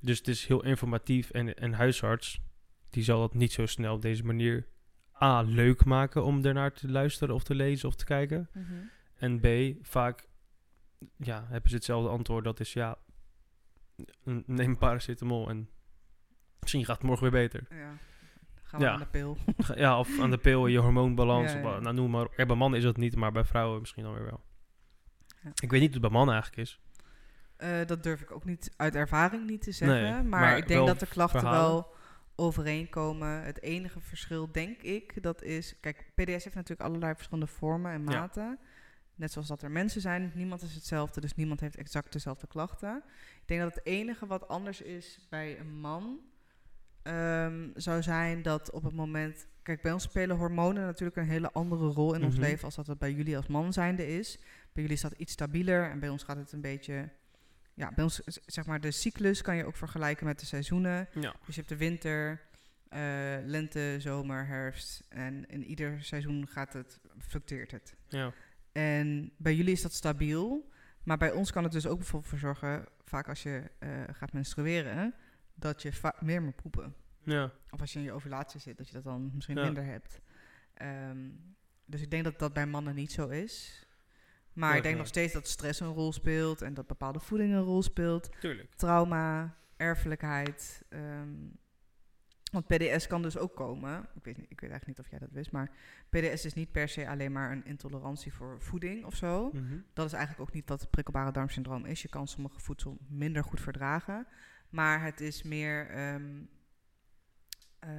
[0.00, 2.40] Dus het is heel informatief en een huisarts,
[2.90, 4.66] die zal dat niet zo snel op deze manier
[5.22, 8.48] A, leuk maken om ernaar te luisteren of te lezen of te kijken.
[8.52, 8.64] Mhm.
[9.18, 9.46] En B,
[9.86, 10.27] vaak
[11.16, 12.44] ja, hebben ze hetzelfde antwoord.
[12.44, 12.98] Dat is ja,
[14.46, 15.68] neem paracetamol en
[16.60, 17.66] misschien gaat het morgen weer beter.
[17.70, 17.92] Ja.
[18.62, 18.92] Gaan we Ja.
[18.92, 19.36] aan de pil.
[19.74, 21.52] Ja, of aan de pil, je hormoonbalans.
[21.52, 22.28] Ja, nou, noem maar.
[22.36, 24.42] Ja, bij mannen is dat niet, maar bij vrouwen misschien dan weer wel.
[25.60, 26.80] Ik weet niet hoe het bij mannen eigenlijk is.
[27.56, 30.02] Eh, dat durf ik ook niet uit ervaring niet te zeggen.
[30.02, 31.70] Nee, maar, maar ik denk dat de klachten verhalen.
[31.70, 31.94] wel
[32.36, 33.42] overeenkomen.
[33.42, 35.80] Het enige verschil, denk ik, dat is...
[35.80, 38.58] Kijk, PDS heeft natuurlijk allerlei verschillende vormen en maten.
[39.18, 43.02] Net zoals dat er mensen zijn, niemand is hetzelfde, dus niemand heeft exact dezelfde klachten.
[43.40, 46.18] Ik denk dat het enige wat anders is bij een man
[47.02, 49.46] ehm, zou zijn dat op het moment.
[49.62, 52.42] Kijk, bij ons spelen hormonen natuurlijk een hele andere rol in ons Mhm.
[52.42, 54.36] leven als dat het bij jullie als man zijnde is.
[54.72, 57.08] Bij jullie is dat iets stabieler en bij ons gaat het een beetje.
[57.74, 61.08] Ja, bij ons, zeg maar, de cyclus kan je ook vergelijken met de seizoenen.
[61.14, 61.34] Ja.
[61.46, 62.40] Dus je hebt de winter,
[62.88, 63.00] eh,
[63.44, 65.04] lente, zomer, herfst.
[65.08, 67.94] En in ieder seizoen gaat het, fluctueert het.
[68.08, 68.32] Ja.
[68.78, 70.70] En bij jullie is dat stabiel.
[71.02, 74.32] Maar bij ons kan het dus ook bijvoorbeeld voor zorgen, vaak als je eh, gaat
[74.32, 75.14] menstrueren,
[75.54, 76.94] dat je meer moet poepen.
[77.22, 77.52] Ja.
[77.70, 79.64] Of als je in je ovulatie zit, dat je dat dan misschien Ja.
[79.64, 80.20] minder hebt.
[80.74, 81.18] Ehm,
[81.84, 83.86] dus ik denk dat dat bij mannen niet zo is.
[84.52, 87.52] Maar Ja, ik denk nog steeds dat stress een rol speelt en dat bepaalde voeding
[87.52, 88.28] een rol speelt.
[88.40, 88.74] Tuurlijk.
[88.74, 90.82] Trauma, erfelijkheid.
[90.88, 91.34] ehm,
[92.50, 94.08] want PDS kan dus ook komen.
[94.14, 95.70] Ik weet, niet, ik weet eigenlijk niet of jij dat wist, maar
[96.08, 99.50] PDS is niet per se alleen maar een intolerantie voor voeding of zo.
[99.52, 99.78] Mhm.
[99.92, 102.02] Dat is eigenlijk ook niet wat het prikkelbare darmsyndroom is.
[102.02, 104.26] Je kan sommige voedsel minder goed verdragen.
[104.68, 106.42] Maar het is meer ehm,
[107.78, 107.90] eh,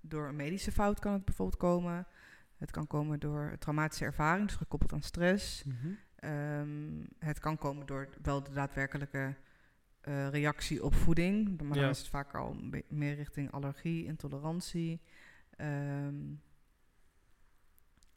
[0.00, 2.06] door een medische fout kan het bijvoorbeeld komen.
[2.56, 5.64] Het kan komen door traumatische ervaring, dus gekoppeld aan stress.
[5.64, 5.92] Mhm.
[6.16, 9.34] Ehm, het kan komen door wel de daadwerkelijke
[10.00, 11.48] eh, reactie op voeding.
[11.62, 11.88] Maar dan Ja.
[11.88, 12.56] is het vaak al
[12.88, 15.00] meer richting allergie, intolerantie.
[15.56, 16.14] Ehm,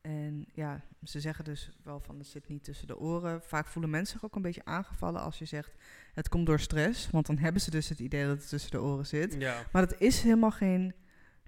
[0.01, 3.41] en ja, ze zeggen dus wel van het zit niet tussen de oren.
[3.41, 5.75] Vaak voelen mensen zich ook een beetje aangevallen als je zegt
[6.13, 7.09] het komt door stress.
[7.09, 9.35] Want dan hebben ze dus het idee dat het tussen de oren zit.
[9.39, 9.65] Ja.
[9.71, 10.93] Maar dat is helemaal geen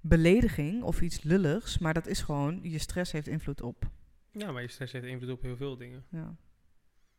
[0.01, 1.77] belediging of iets lulligs.
[1.77, 3.89] Maar dat is gewoon, je stress heeft invloed op.
[4.31, 6.05] ja, maar je stress heeft invloed op heel veel dingen.
[6.09, 6.35] Ja,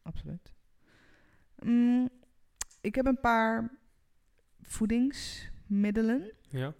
[0.03, 0.53] absoluut.
[1.59, 2.09] Mm,
[2.87, 3.71] ik heb een paar
[4.63, 6.33] voedingsmiddelen.
[6.49, 6.75] Ja.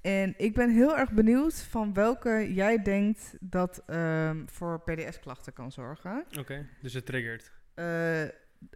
[0.00, 5.72] En ik ben heel erg benieuwd van welke jij denkt dat ehm, voor PDS-klachten kan
[5.72, 6.26] zorgen.
[6.38, 7.52] Oké, dus het triggert.
[7.74, 8.24] Eh,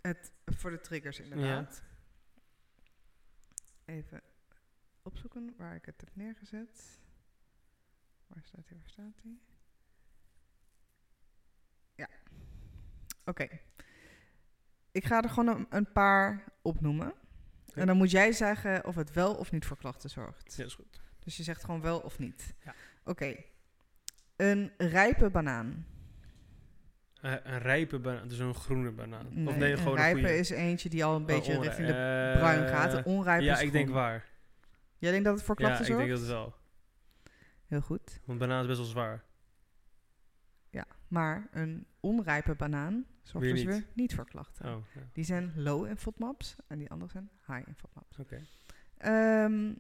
[0.03, 1.83] het, voor de triggers inderdaad.
[3.85, 4.21] Even
[5.03, 7.01] opzoeken waar ik het heb neergezet.
[8.27, 8.79] Waar staat hij?
[8.79, 9.39] Waar staat hij?
[11.95, 12.09] Ja.
[13.25, 13.49] Oké.
[14.95, 17.13] Ik ga er gewoon een, een paar opnoemen.
[17.75, 20.55] En dan moet jij zeggen of het wel of niet voor klachten zorgt.
[20.57, 21.01] Ja, is goed.
[21.19, 22.55] Dus je zegt gewoon wel of niet.
[22.65, 22.75] Ja.
[23.05, 23.35] Oké.
[24.37, 25.87] Een rijpe banaan.
[27.21, 29.27] Eh, een rijpe banaan, dus een groene banaan.
[29.27, 30.39] of nee, een gewoon een rijpe goeie.
[30.39, 31.93] is eentje die al een beetje Oh, onri- richting de
[32.35, 32.93] eh, bruin gaat.
[32.93, 34.25] Een onrijpe Ja, is ik denk waar.
[34.99, 36.07] Jij denkt dat het voor Ja, klachten ik zorgt?
[36.07, 36.55] denk dat het wel.
[37.67, 38.21] Heel goed.
[38.25, 39.23] Want banaan is best wel zwaar.
[40.71, 43.67] Ja, maar een onrijpe banaan zorgt Weer niet.
[43.67, 44.75] weer niet voor klachten.
[44.75, 45.09] Oh, ja.
[45.13, 48.19] Die zijn low in FODMAPs en die andere zijn high in FODMAPs.
[48.19, 48.47] oké.
[48.97, 49.75] Ehm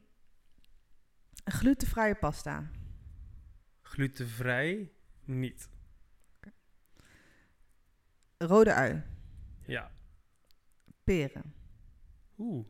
[1.44, 2.70] glutenvrije pasta.
[3.82, 4.92] Glutenvrij?
[5.24, 5.68] Niet.
[8.38, 9.02] Rode ui.
[9.66, 9.92] Ja.
[11.04, 11.54] Peren.
[12.38, 12.66] Oeh.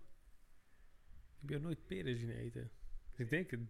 [1.40, 2.70] Ik heb nooit peren zien eten.
[3.10, 3.60] Dus ik denk het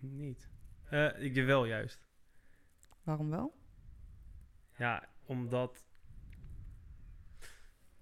[0.00, 0.48] niet.
[0.84, 2.08] Eh ik wel juist.
[3.02, 3.54] Waarom wel?
[4.76, 5.84] Ja, omdat...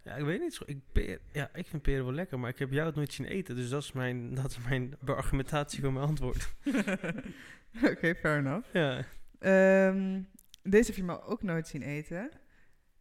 [0.04, 0.62] Ja, ik weet niet zo.
[0.66, 3.26] Ik, peer, ja, ik vind peren wel lekker, maar ik heb jou het nooit zien
[3.26, 3.56] eten.
[3.56, 6.54] Dus dat is mijn, dat is mijn argumentatie voor mijn antwoord.
[7.92, 8.72] Oké, fair enough.
[8.72, 9.04] Ja.
[9.38, 10.22] Ehm,
[10.62, 12.30] deze heb je me ook nooit zien eten.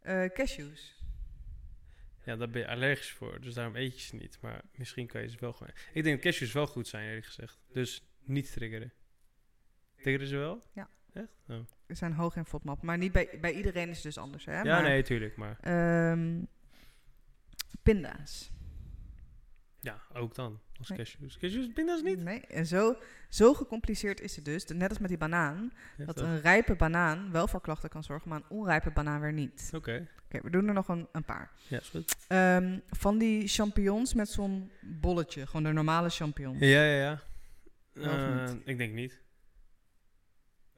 [0.00, 1.04] Eh, cashews.
[2.24, 3.40] ja, daar ben je allergisch voor.
[3.40, 4.38] Dus daarom eet je ze niet.
[4.40, 5.72] Maar misschien kan je ze wel gewoon...
[5.92, 7.58] Ik denk dat cashews wel goed zijn, eerlijk gezegd.
[7.72, 8.92] Dus niet triggeren.
[9.96, 10.62] Triggeren ze wel?
[10.74, 10.88] Ja.
[11.12, 11.42] Echt?
[11.48, 11.56] Oh.
[11.88, 12.82] Ze zijn hoog in FODMAP.
[12.82, 14.60] Maar niet bij, bij iedereen is het dus anders, hè?
[14.60, 15.36] Ja, maar, nee, tuurlijk.
[15.36, 16.42] Maar ehm,
[17.82, 18.50] pinda's.
[19.80, 20.60] ja, ook dan.
[20.78, 20.98] Als Nee.
[20.98, 21.38] cashews.
[21.38, 22.18] Cashews, pinda's niet?
[22.22, 22.96] Nee, en zo,
[23.28, 24.64] zo gecompliceerd is het dus.
[24.66, 25.72] Net als met die banaan.
[25.96, 26.24] Ja, Dat toch?
[26.24, 29.70] een rijpe banaan wel voor klachten kan zorgen, maar een onrijpe banaan weer niet.
[29.74, 30.08] Oké.
[30.24, 31.50] Oké, we doen er nog een, een paar.
[31.68, 32.16] Ja, is goed.
[32.28, 35.46] Ehm, van die champignons met zo'n bolletje.
[35.46, 36.58] Gewoon de normale champignon.
[36.58, 37.20] Ja, ja,
[37.94, 38.42] ja.
[38.44, 38.56] Niet?
[38.64, 39.20] ik denk niet.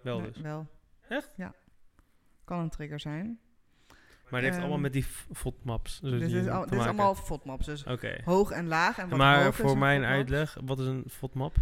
[0.02, 0.42] Wel Nee, dus.
[0.42, 0.66] Wel.
[1.09, 1.30] Echt?
[1.37, 1.54] Ja.
[2.44, 3.38] Kan een trigger zijn.
[4.35, 6.01] Maar het heeft Ehm, allemaal met die FODMAPs.
[6.01, 7.66] Dus Dit die is, al, dit is allemaal FODMAPs.
[7.66, 8.20] Dus Oké.
[8.25, 8.99] hoog en laag.
[8.99, 11.57] En wat Maar hoog voor mijn uitleg, wat is een FODMAP?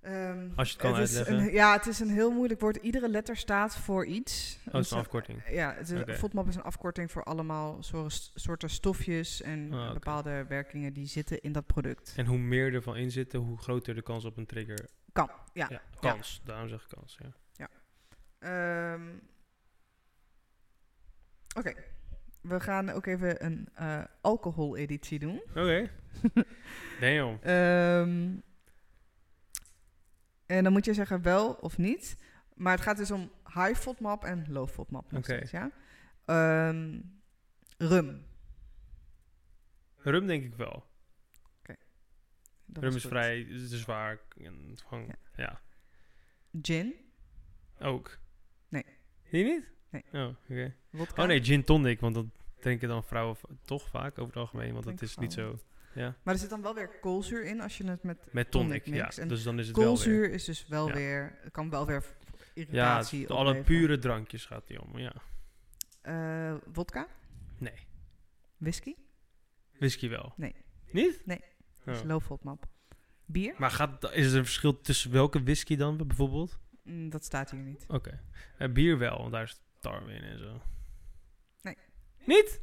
[0.00, 1.46] Ehm, Als je het kan is uitleggen.
[1.46, 2.76] een- ja, het is een heel moeilijk woord.
[2.76, 4.58] Iedere letter staat voor iets.
[4.66, 5.42] Oh, het is een afkorting.
[5.50, 6.18] Ja, het is.
[6.18, 9.92] FODMAP is een afkorting voor allemaal soorten, soorten stofjes en oké.
[9.92, 12.12] bepaalde werkingen die zitten in dat product.
[12.16, 14.88] En hoe meer ervan in zitten, hoe groter de kans op een trigger.
[15.12, 15.66] Kan, ja.
[15.70, 16.40] Ja, kans.
[16.44, 17.18] Daarom zeg ik kans,
[17.56, 17.68] ja.
[18.38, 19.00] Ehm,
[21.56, 21.74] Oké,
[22.40, 25.42] we gaan ook even een eh alcohol-editie doen.
[25.48, 25.90] Oké.
[27.00, 27.38] Damn.
[27.42, 28.36] Ehm,
[30.46, 32.16] en dan moet je zeggen wel of niet.
[32.54, 35.22] Maar het gaat dus om high FODMAP en low FODMAP Oké.
[35.22, 35.70] steeds, ja?
[36.24, 37.00] Ehm,
[37.78, 38.26] rum.
[39.96, 40.90] Rum denk ik wel.
[42.66, 44.18] Dat Rum is vrij zwaar.
[44.36, 45.16] En gewoon, Ja.
[45.36, 45.60] ja.
[46.62, 46.94] Gin.
[47.78, 48.18] ook.
[48.68, 48.84] Nee.
[49.30, 49.64] Die niet?
[49.90, 50.04] Nee.
[50.12, 50.74] Oh, oké.
[50.92, 51.22] Wodka.
[51.22, 52.26] Oh nee, gin tonic, want dat
[52.60, 55.58] drinken dan vrouwen toch vaak over het algemeen, want dat is niet zo...
[55.94, 56.14] Ja.
[56.22, 59.02] Maar er zit dan wel weer koolzuur in als je het met Met tonic, ja.
[59.04, 59.18] mixt.
[59.18, 60.30] En Dus dan is het wel koolzuur weer...
[60.30, 60.94] is dus wel Ja.
[60.94, 65.12] weer, kan wel weer Ja, irritatie het- alle pure drankjes gaat die om, ja.
[66.02, 67.06] Eh, wodka.
[67.58, 67.72] Nee.
[68.56, 68.94] Whisky.
[69.78, 70.32] Whisky wel.
[70.36, 70.54] Nee.
[70.90, 71.22] Niet?
[71.26, 71.38] Nee.
[71.80, 71.86] Oh.
[71.86, 72.66] Dat is low FODMAP.
[73.26, 73.54] Bier.
[73.58, 76.58] Maar gaat, is er een verschil tussen welke whisky dan bijvoorbeeld?
[76.82, 77.84] Mm, dat staat hier niet.
[77.88, 78.20] Oké.
[78.58, 80.60] Eh, bier wel, want daar is tarwe in en zo.
[82.26, 82.60] Niet?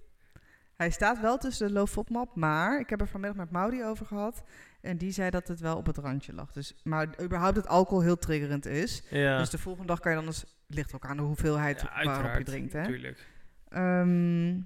[0.76, 4.06] Hij staat wel tussen de low FODMAP, maar ik heb er vanmiddag met Maudi over
[4.06, 4.44] gehad.
[4.82, 6.52] En die zei dat het wel op het randje lag.
[6.52, 9.04] Dus, maar überhaupt dat alcohol heel triggerend is.
[9.10, 9.38] Ja.
[9.38, 10.46] Dus de volgende dag kan je dan eens...
[10.68, 12.86] ligt ook aan de hoeveelheid ja, waarop je drinkt, hè?
[12.86, 13.28] Tuurlijk.
[13.68, 14.60] Ehm,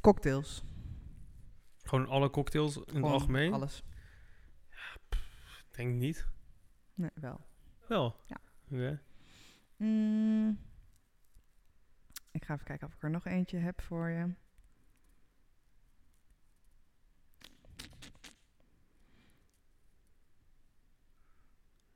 [0.00, 0.64] cocktails.
[1.82, 3.52] Gewoon alle cocktails in het algemeen?
[3.52, 3.82] Alles.
[5.10, 6.26] Ik denk niet.
[6.94, 7.40] Nee, wel.
[7.86, 8.16] Wel?
[8.26, 8.36] Ja.
[8.70, 9.00] Oké.
[9.76, 10.58] Mm.
[12.34, 14.34] Ik ga even kijken of ik er nog eentje heb voor je.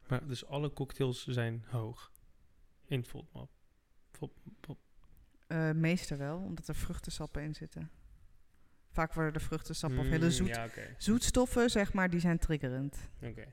[0.09, 2.13] Maar dus alle cocktails zijn hoog.
[2.85, 3.51] In FODMAP.
[4.11, 4.79] Fod- fod-
[5.47, 7.91] Eh meeste wel, omdat er vruchtensappen in zitten.
[8.91, 13.09] Vaak worden de vruchtensappen of hele Mm, zoet, Ja, zoetstoffen, zeg maar, die zijn triggerend.
[13.23, 13.53] Oké.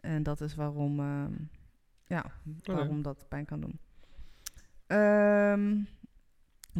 [0.00, 1.32] En dat is waarom, ehm,
[2.06, 2.32] ja,
[2.64, 3.78] waarom dat pijn kan doen.
[4.86, 5.76] Ehm,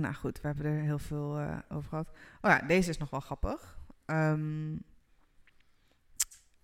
[0.00, 2.08] nou goed, we hebben er heel veel eh, over gehad.
[2.40, 3.78] Oh ja, deze is nog wel grappig.
[4.06, 4.72] Ehm,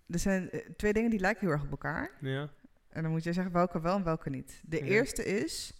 [0.07, 2.11] er zijn eh, twee dingen die lijken heel erg op elkaar.
[2.19, 2.49] Ja.
[2.89, 4.61] En dan moet je zeggen welke wel en welke niet.
[4.65, 4.83] De Ja.
[4.83, 5.73] eerste is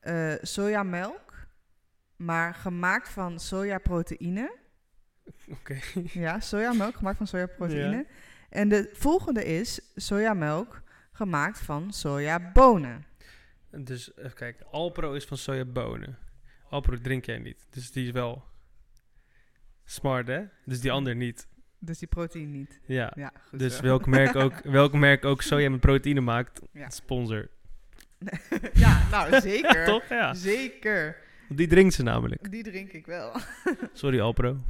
[0.00, 1.32] eh sojamelk,
[2.16, 4.56] maar gemaakt van sojaproteïne.
[5.50, 5.78] Oké.
[6.26, 8.06] Ja, sojamelk gemaakt van sojaproteïne.
[8.50, 13.04] En de volgende is sojamelk gemaakt van sojabonen.
[13.70, 14.66] Dus even kijken.
[14.70, 16.18] Alpro is van sojabonen.
[16.70, 17.66] Alpro drink jij niet.
[17.70, 18.44] Dus die is wel
[19.84, 20.42] smart, hè?
[20.64, 21.48] Dus die ander niet.
[21.78, 22.80] Dus die proteïne niet.
[22.86, 23.12] Ja.
[23.16, 23.82] Ja, goed Dus zo.
[23.82, 26.90] welk merk, ook, welk merk ook soja met proteïne maakt, Ja.
[26.90, 27.48] sponsor.
[28.72, 29.84] ja, nou zeker.
[29.84, 30.08] Toch?
[30.08, 30.34] Ja.
[30.34, 31.16] Zeker.
[31.48, 32.50] Die drinkt ze namelijk.
[32.50, 33.36] Die drink ik wel.
[33.92, 34.60] Sorry, Alpro.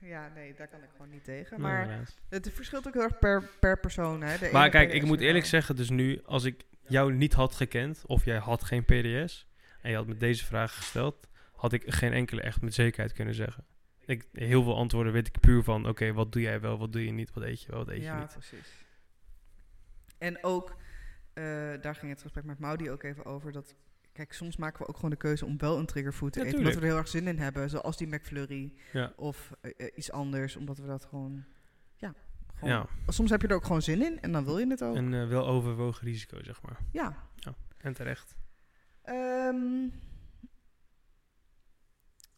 [0.00, 1.60] Ja, nee, daar kan ik gewoon niet tegen.
[1.60, 4.22] Nou, Maar het verschilt ook heel erg per, per persoon.
[4.22, 4.38] Hè.
[4.38, 7.32] De Maar kijk, PDS ik moet eerlijk wel- zeggen, dus nu, als ik jou niet
[7.32, 9.46] had gekend, of jij had geen PDS,
[9.82, 13.34] en je had me deze vraag gesteld, had ik geen enkele echt met zekerheid kunnen
[13.34, 13.64] zeggen.
[14.04, 17.04] Ik, heel veel antwoorden weet ik puur van, oké, wat doe jij wel, wat doe
[17.04, 18.32] je niet, wat eet je wel, wat eet je Ja, niet.
[18.32, 18.84] precies.
[20.18, 20.76] En ook,
[21.32, 21.44] eh,
[21.80, 23.74] daar ging het gesprek met Maudi ook even over, dat...
[24.12, 26.58] Kijk, soms maken we ook gewoon de keuze om wel een triggerfood te Ja, eten.
[26.58, 27.70] Omdat we er heel erg zin in hebben.
[27.70, 29.12] Zoals die McFlurry Ja.
[29.16, 30.56] of eh, eh, iets anders.
[30.56, 31.44] Omdat we dat gewoon...
[31.96, 32.14] Ja,
[32.54, 34.82] gewoon, Ja, Soms heb je er ook gewoon zin in en dan wil je het
[34.84, 34.96] ook.
[34.96, 36.76] een wel overwogen risico, zeg maar.
[36.92, 37.24] ja.
[37.78, 38.36] En terecht.
[39.02, 39.88] Ehm,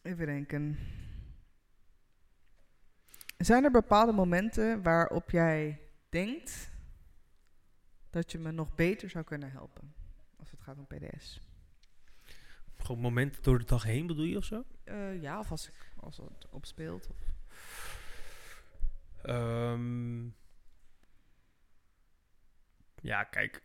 [0.09, 0.77] even denken.
[3.37, 6.71] Zijn er bepaalde momenten waarop jij denkt
[8.09, 9.93] dat je me nog beter zou kunnen helpen?
[10.35, 11.39] Als het gaat om PDS.
[12.77, 14.63] Gewoon momenten door de dag heen bedoel je of zo?
[14.83, 17.07] Eh, ja, of als, ik, als het opspeelt.
[17.09, 17.17] Of,
[19.21, 20.25] Ehm,
[23.01, 23.63] ja, kijk.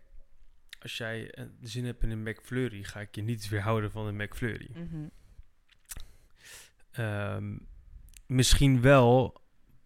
[0.80, 4.16] Als jij eh, zin hebt in een McFlurry, ga ik je niet weerhouden van een
[4.16, 4.70] McFlurry.
[4.74, 5.06] Mhm.
[6.94, 7.56] Ehm,
[8.26, 9.40] misschien wel,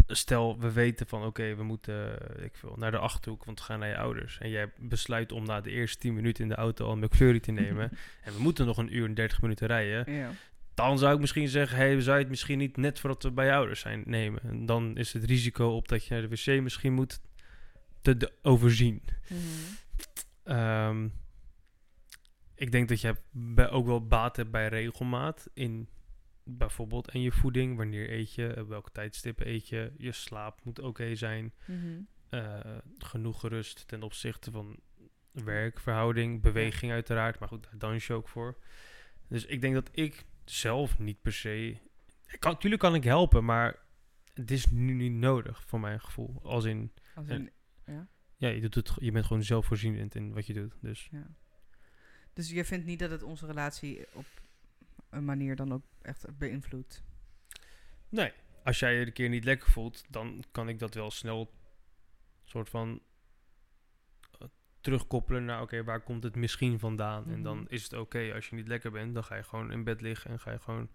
[0.07, 3.79] stel we weten van oké, we moeten ik veel, naar de achterhoek, want we gaan
[3.79, 4.39] naar je ouders.
[4.39, 7.41] En jij besluit om na de eerste 10 minuten in de auto al een McFlurry
[7.41, 7.91] te nemen.
[8.25, 10.13] en we moeten nog een uur en 30 minuten rijden.
[10.13, 10.31] Ja.
[10.75, 13.47] Dan zou ik misschien zeggen, hey, zou je het misschien niet net voordat we bij
[13.47, 14.43] je ouders zijn nemen?
[14.43, 17.21] En dan is het risico op dat je naar de wc misschien moet
[18.01, 19.03] te de- overzien.
[19.29, 19.39] Mhm.
[20.43, 21.09] Ehm,
[22.55, 25.89] ik denk dat je bij, ook wel baat hebt bij regelmaat in
[26.49, 27.77] bijvoorbeeld en je voeding.
[27.77, 29.93] Wanneer eet je, op welke tijdstippen eet je.
[29.97, 31.53] Je slaap moet oké zijn.
[31.67, 32.01] Mhm.
[32.29, 34.77] eh, genoeg rust ten opzichte van
[35.31, 37.39] werk, verhouding, beweging uiteraard.
[37.39, 38.59] Maar goed, daar dans je ook voor.
[39.29, 41.79] Dus ik denk dat ik zelf niet per se...
[42.27, 43.79] Ik kan, tuurlijk kan ik helpen, maar
[44.35, 46.41] het is nu niet nodig voor mijn gevoel.
[46.43, 47.35] Als in, Als Ja.
[47.35, 47.51] in-
[47.87, 48.09] ja.
[48.37, 50.73] ja, je, doet het, je bent gewoon zelfvoorzienend in wat je doet.
[50.81, 51.27] Dus Ja.
[52.33, 54.27] Dus je vindt niet dat het onze relatie op
[55.11, 57.03] een manier dan ook echt beïnvloedt?
[58.09, 58.33] Nee,
[58.65, 61.51] als jij je een keer niet lekker voelt, dan kan ik dat wel snel
[62.45, 63.03] soort van
[64.39, 64.49] eh,
[64.81, 67.31] terugkoppelen naar oké, waar komt het misschien vandaan?
[67.31, 67.67] En dan Mhm.
[67.69, 70.31] is het oké als je niet lekker bent, dan ga je gewoon in bed liggen
[70.31, 70.89] en ga je gewoon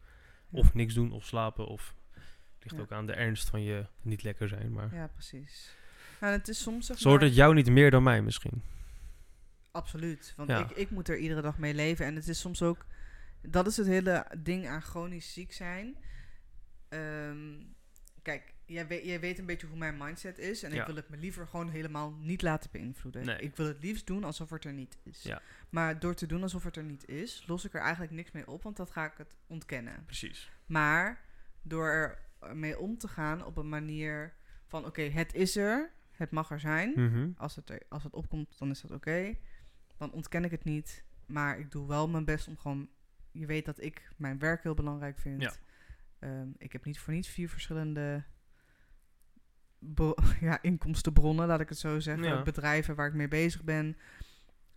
[0.56, 1.68] Of niks doen of slapen.
[1.68, 2.82] Of het ligt Ja.
[2.82, 4.72] ook aan de ernst van je niet lekker zijn.
[4.74, 5.76] Maar Ja, precies.
[6.22, 8.62] Nou, het is soms zeg zorgt maar- het jou niet meer dan mij misschien?
[9.72, 10.34] Absoluut.
[10.38, 10.60] Want Ja.
[10.60, 12.06] ik, ik moet er iedere dag mee leven.
[12.06, 12.86] En het is soms ook...
[13.48, 15.98] Dat is het hele ding aan chronisch ziek zijn.
[16.90, 17.62] Ehm,
[18.22, 20.64] kijk, jij weet, jij weet een beetje hoe mijn mindset is.
[20.64, 23.26] En ik wil het me liever gewoon helemaal niet laten beïnvloeden.
[23.26, 23.38] Nee.
[23.38, 25.24] Ik wil het liefst doen alsof het er niet is.
[25.24, 25.42] Ja.
[25.70, 27.44] Maar door te doen alsof het er niet is...
[27.48, 28.64] los ik er eigenlijk niks mee op.
[28.64, 30.06] Want dat ga ik het ontkennen.
[30.06, 30.52] Precies.
[30.66, 31.22] Maar
[31.62, 32.20] door er
[32.54, 34.34] mee om te gaan op een manier
[34.66, 34.86] van...
[34.86, 35.92] Oké, het is er.
[36.12, 36.94] Het mag er zijn.
[36.96, 37.30] Mhm.
[37.38, 39.38] Als het, er, als het opkomt, dan is dat oké.
[39.98, 41.04] Dan ontken ik het niet.
[41.26, 42.90] Maar ik doe wel mijn best om gewoon...
[43.34, 45.42] Je weet dat ik mijn werk heel belangrijk vind.
[45.42, 45.54] Ja.
[46.20, 48.24] Ehm, ik heb niet voor niets vier verschillende
[50.40, 52.28] ja, inkomstenbronnen, laat ik het zo zeggen.
[52.28, 52.44] Ja.
[52.44, 53.98] Bedrijven waar ik mee bezig ben.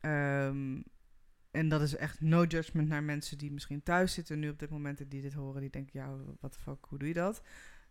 [0.00, 0.82] Ehm,
[1.50, 4.70] en dat is echt no judgment naar mensen die misschien thuis zitten nu op dit
[4.70, 5.60] moment en die dit horen.
[5.60, 7.42] Die denken, ja, wat de fuck, hoe doe je dat?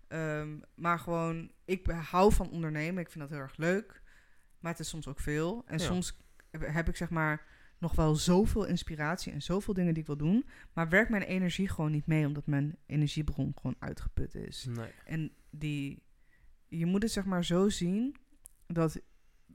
[0.07, 3.01] Ehm, maar gewoon, ik hou van ondernemen.
[3.03, 4.01] Ik vind dat heel erg leuk.
[4.59, 5.63] Maar het is soms ook veel.
[5.65, 5.83] En Ja.
[5.85, 6.17] soms
[6.51, 7.45] heb ik zeg maar
[7.77, 10.45] nog wel zoveel inspiratie en zoveel dingen die ik wil doen.
[10.73, 14.65] Maar werkt mijn energie gewoon niet mee, omdat mijn energiebron gewoon uitgeput is.
[14.69, 14.89] Nee.
[15.05, 16.03] En die,
[16.67, 18.15] je moet het zeg maar zo zien
[18.67, 19.01] dat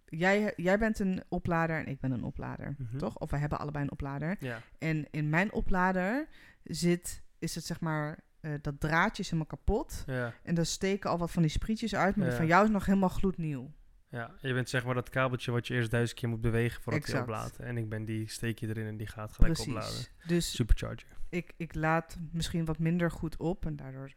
[0.05, 2.99] jij, jij bent een oplader en ik ben een oplader, Mhm.
[2.99, 3.19] toch?
[3.19, 4.37] Of we hebben allebei een oplader.
[4.41, 4.63] Ja.
[4.79, 6.29] En in mijn oplader
[6.65, 10.03] zit, is het zeg maar, eh, dat draadje is helemaal kapot.
[10.07, 10.35] Ja.
[10.43, 12.37] En daar steken al wat van die sprietjes uit, maar Ja.
[12.37, 13.71] van jou is nog helemaal gloednieuw.
[14.11, 14.35] Ja.
[14.41, 17.15] Je bent zeg maar dat kabeltje wat je eerst duizend keer moet bewegen voordat hij
[17.15, 17.31] Exact.
[17.31, 17.59] oplaadt.
[17.59, 19.81] En ik ben die steek je erin en die gaat gelijk opladen.
[19.89, 20.11] Precies.
[20.27, 21.09] Dus Supercharger.
[21.29, 24.13] ik, ik laat misschien wat minder goed op en daardoor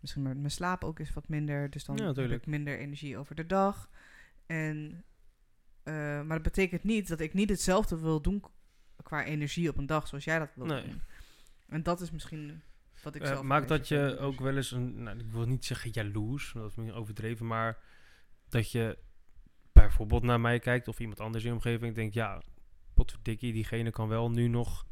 [0.00, 1.70] misschien mijn, mijn slaap ook is wat minder.
[1.70, 3.90] Dus dan Ja, heb ik minder energie over de dag.
[4.46, 5.04] En,
[5.82, 8.42] eh, maar dat betekent niet dat ik niet hetzelfde wil doen
[9.02, 10.82] qua energie op een dag zoals jij dat wil Nee.
[10.84, 11.02] doen.
[11.68, 12.62] En dat is misschien
[13.02, 13.42] wat ik Eh, zelf...
[13.42, 16.74] maakt dat je ook wel eens een, nou, ik wil niet zeggen jaloers, dat is
[16.76, 17.78] misschien overdreven, maar
[18.48, 18.98] dat je
[19.86, 22.42] bijvoorbeeld naar mij kijkt of iemand anders in je omgeving denkt, ja,
[22.94, 24.86] potverdikkie, diegene kan wel nu nog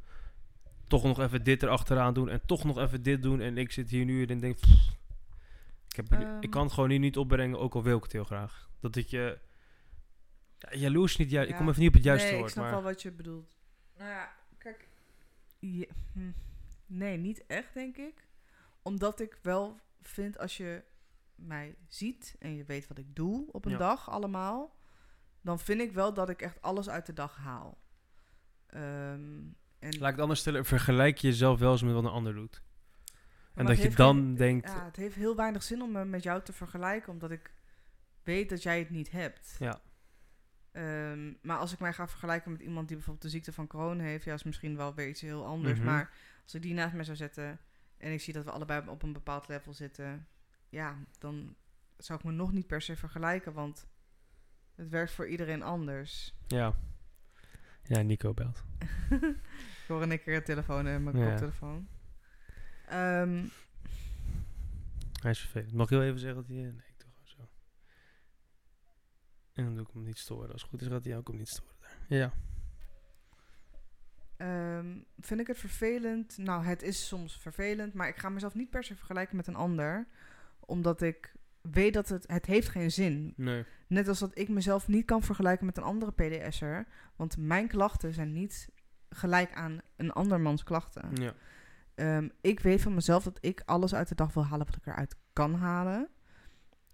[0.88, 3.90] toch nog even dit erachteraan doen en toch nog even dit doen en ik zit
[3.90, 4.96] hier nu en denk, pff,
[5.88, 6.36] ik, heb, niet- Ehm.
[6.42, 8.70] ik kan het gewoon nu niet opbrengen, ook al wil ik het heel graag.
[8.80, 9.38] Dat het je,
[10.58, 11.58] ja, jaloers niet juist, ik Ja.
[11.60, 13.48] kom even niet op het juiste nee, woord, ik snap maar wel wat je bedoelt.
[13.96, 14.88] Nou ja, kijk...
[15.58, 16.30] je- hm,
[16.86, 18.26] nee, niet echt, denk ik.
[18.82, 20.82] Omdat ik wel vind, als je
[21.34, 23.78] mij ziet en je weet wat ik doe op een Ja.
[23.78, 24.74] dag allemaal...
[25.44, 27.78] dan vind ik wel dat ik echt alles uit de dag haal.
[28.66, 28.82] Ehm,
[29.78, 32.34] en, laat ik het anders stellen, vergelijk je jezelf wel eens met wat een ander
[32.34, 32.62] doet.
[33.54, 36.22] En dat je dan geen- denkt, Ja, het heeft heel weinig zin om me met
[36.22, 37.12] jou te vergelijken...
[37.12, 37.52] omdat ik
[38.22, 39.56] weet dat jij het niet hebt.
[39.58, 39.80] ja,
[40.72, 44.02] Ehm, maar als ik mij ga vergelijken met iemand die bijvoorbeeld de ziekte van corona
[44.02, 45.78] heeft, ja, is misschien wel weer iets heel anders.
[45.78, 45.86] Mhm.
[45.88, 47.60] Maar als ik die naast mij zou zetten
[47.96, 50.26] en ik zie dat we allebei op een bepaald level zitten,
[50.68, 51.54] ja, dan
[51.96, 53.86] zou ik me nog niet per se vergelijken, want
[54.74, 56.34] het werkt voor iedereen anders.
[56.46, 56.74] ja.
[57.86, 58.62] Ja, Nico belt.
[59.82, 61.28] ik hoor een keer een telefoon en mijn Ja.
[61.28, 61.88] koptelefoon.
[62.86, 63.44] Ehm,
[65.22, 65.72] Hij is vervelend.
[65.72, 66.56] Mag ik heel even zeggen dat hij...
[66.56, 67.48] Nee, ik doe gewoon zo.
[69.52, 70.52] En dan doe ik hem niet storen.
[70.52, 72.18] Als het goed is, gaat hij ook hem niet storen daar.
[72.18, 72.32] Ja.
[74.36, 76.36] Ehm, vind ik het vervelend?
[76.38, 79.54] Nou, het is soms vervelend, maar ik ga mezelf niet per se vergelijken met een
[79.54, 80.06] ander,
[80.60, 81.34] omdat ik
[81.70, 83.32] weet dat het, het heeft geen zin.
[83.36, 83.64] Nee.
[83.86, 88.12] Net als dat ik mezelf niet kan vergelijken met een andere PDS'er, want mijn klachten
[88.12, 88.68] zijn niet
[89.08, 91.10] gelijk aan een andermans klachten.
[91.14, 91.34] Ja.
[91.94, 94.86] Ehm, ik weet van mezelf dat ik alles uit de dag wil halen wat ik
[94.86, 96.08] eruit kan halen.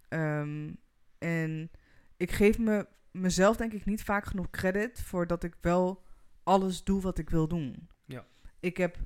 [0.07, 0.73] Ehm,
[1.17, 1.71] en
[2.17, 6.03] ik geef me, mezelf denk ik niet vaak genoeg credit voor dat ik wel
[6.43, 7.89] alles doe wat ik wil doen.
[8.05, 8.25] Ja.
[8.59, 8.97] Ik heb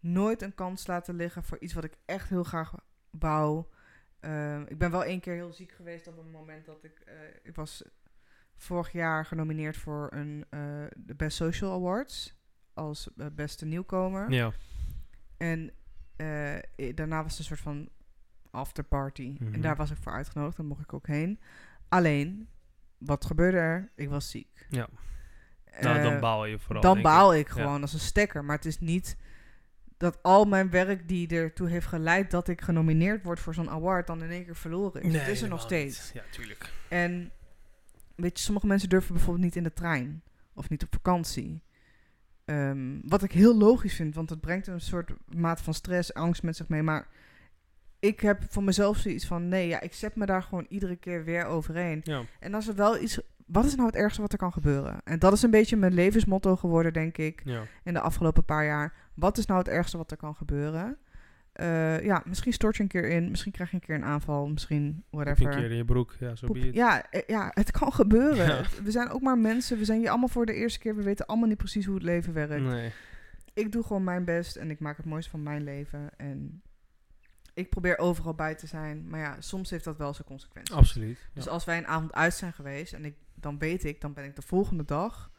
[0.00, 2.74] nooit een kans laten liggen voor iets wat ik echt heel graag
[3.10, 3.64] wou.
[4.22, 7.00] Ehm, ik ben wel één keer heel ziek geweest op een moment dat ik...
[7.04, 7.82] eh, ik was
[8.56, 10.60] vorig jaar genomineerd voor een, eh,
[10.96, 12.36] de Best Social Awards
[12.74, 14.30] als eh, beste nieuwkomer.
[14.30, 14.52] Ja.
[15.36, 15.72] En
[16.94, 17.88] daarna was een soort van
[18.50, 19.36] afterparty.
[19.38, 19.54] Mhm.
[19.54, 21.40] En daar was ik voor uitgenodigd, daar mocht ik ook heen.
[21.88, 22.48] Alleen,
[22.98, 23.92] wat gebeurde er?
[23.94, 24.66] Ik was ziek.
[24.68, 24.88] Ja.
[25.80, 26.82] Nou, dan baal je vooral.
[26.82, 28.44] dan baal ik, gewoon als een stekker.
[28.44, 29.16] Maar het is niet
[30.02, 34.06] dat al mijn werk die ertoe heeft geleid dat ik genomineerd word voor zo'n award
[34.06, 35.12] dan in één keer verloren is.
[35.12, 36.12] Nee, het is er nog steeds.
[36.14, 36.22] niet.
[36.22, 36.70] Ja, tuurlijk.
[36.88, 37.30] En
[38.16, 40.22] weet je, sommige mensen durven bijvoorbeeld niet in de trein
[40.54, 41.62] of niet op vakantie.
[42.44, 46.42] Ehm, wat ik heel logisch vind, want het brengt een soort maat van stress, angst
[46.42, 46.82] met zich mee.
[46.82, 47.06] Maar
[47.98, 51.24] ik heb voor mezelf zoiets van: nee, ja, ik zet me daar gewoon iedere keer
[51.24, 52.00] weer overheen.
[52.04, 52.22] Ja.
[52.40, 53.20] En als er wel iets.
[53.46, 55.00] Wat is nou het ergste wat er kan gebeuren?
[55.04, 57.62] En dat is een beetje mijn levensmotto geworden, denk ik Ja.
[57.84, 58.94] in de afgelopen paar jaar.
[59.14, 60.96] Wat is nou het ergste wat er kan gebeuren?
[61.52, 63.30] eh, ja, misschien stort je een keer in.
[63.30, 64.46] Misschien krijg je een keer een aanval.
[64.48, 65.46] Misschien whatever.
[65.46, 66.14] een keer in je broek.
[66.20, 66.74] Ja, zo it.
[66.74, 68.46] ja, eh, ja, het kan gebeuren.
[68.56, 68.64] Ja.
[68.82, 69.78] We zijn ook maar mensen.
[69.78, 70.96] We zijn hier allemaal voor de eerste keer.
[70.96, 72.62] We weten allemaal niet precies hoe het leven werkt.
[72.64, 72.92] Nee.
[73.54, 76.10] Ik doe gewoon mijn best en ik maak het mooiste van mijn leven.
[76.16, 76.62] En
[77.54, 79.08] ik probeer overal bij te zijn.
[79.08, 80.74] Maar ja, soms heeft dat wel zijn consequenties.
[80.76, 81.18] Absoluut.
[81.34, 84.24] Dus als wij een avond uit zijn geweest en ik, dan weet ik, dan ben
[84.24, 85.30] ik de volgende dag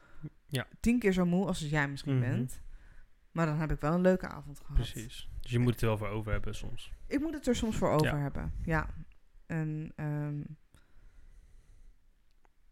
[0.47, 0.65] Ja.
[0.79, 2.29] tien keer zo moe als jij misschien Mhm.
[2.29, 2.61] bent.
[3.33, 4.75] Maar dan heb ik wel een leuke avond gehad.
[4.75, 5.29] Precies.
[5.41, 6.91] Dus je moet het er wel voor over hebben soms.
[7.07, 8.17] Ik moet het er soms voor over Ja.
[8.17, 8.53] hebben.
[8.63, 8.89] Ja.
[9.45, 10.41] En ehm,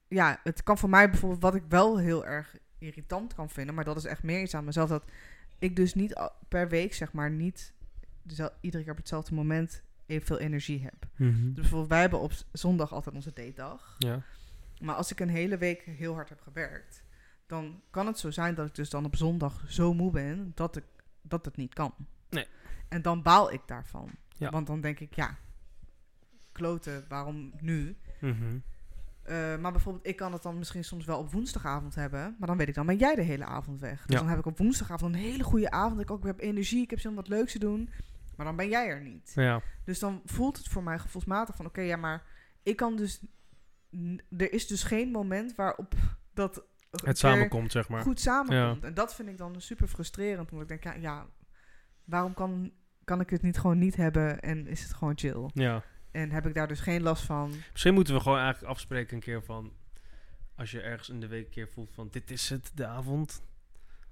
[0.08, 3.84] ja, het kan voor mij bijvoorbeeld, wat ik wel heel erg irritant kan vinden, maar
[3.84, 5.04] dat is echt meer iets aan mezelf, dat
[5.60, 7.74] ik dus niet per week, zeg maar, niet
[8.24, 11.08] dezel- iedere keer op hetzelfde moment evenveel energie heb.
[11.18, 13.96] Dus bijvoorbeeld, wij hebben op zondag altijd onze datedag.
[13.98, 14.22] Ja.
[14.82, 17.01] Maar als ik een hele week heel hard heb gewerkt,
[17.52, 20.76] dan kan het zo zijn dat ik dus dan op zondag zo moe ben dat,
[20.76, 20.84] ik,
[21.22, 21.94] dat het niet kan.
[22.30, 22.48] Nee.
[22.90, 24.10] En dan baal ik daarvan.
[24.38, 24.50] Ja.
[24.50, 25.38] Want dan denk ik, ja,
[26.52, 27.98] kloten, waarom nu?
[28.20, 28.58] Mhm.
[29.24, 32.36] Eh, maar bijvoorbeeld, ik kan het dan misschien soms wel op woensdagavond hebben.
[32.40, 34.06] Maar dan weet ik, dan ben jij de hele avond weg.
[34.06, 34.22] Dus Ja.
[34.22, 36.02] dan heb ik op woensdagavond een hele goede avond.
[36.02, 37.90] Ik, ook, ik heb energie, ik heb zin om wat leuks te doen.
[38.36, 39.32] Maar dan ben jij er niet.
[39.36, 39.62] Ja.
[39.84, 41.66] Dus dan voelt het voor mij gevoelsmatig van...
[41.66, 42.24] Oké, ja, maar
[42.64, 43.22] ik kan dus...
[44.38, 45.94] Er is dus geen moment waarop
[46.34, 46.64] dat...
[46.92, 48.02] Het samenkomt, zeg maar.
[48.02, 48.84] Goed samenkomt.
[48.84, 50.52] En dat vind ik dan super frustrerend.
[50.52, 51.28] Omdat ik denk, ja, ja
[52.04, 52.72] waarom kan,
[53.04, 55.50] kan ik het niet gewoon niet hebben en is het gewoon chill?
[55.54, 55.84] Ja.
[56.12, 57.54] En heb ik daar dus geen last van?
[57.72, 59.74] Misschien moeten we gewoon eigenlijk afspreken een keer van...
[60.56, 62.08] Als je ergens in de week een keer voelt van...
[62.12, 63.44] Dit is het, de avond.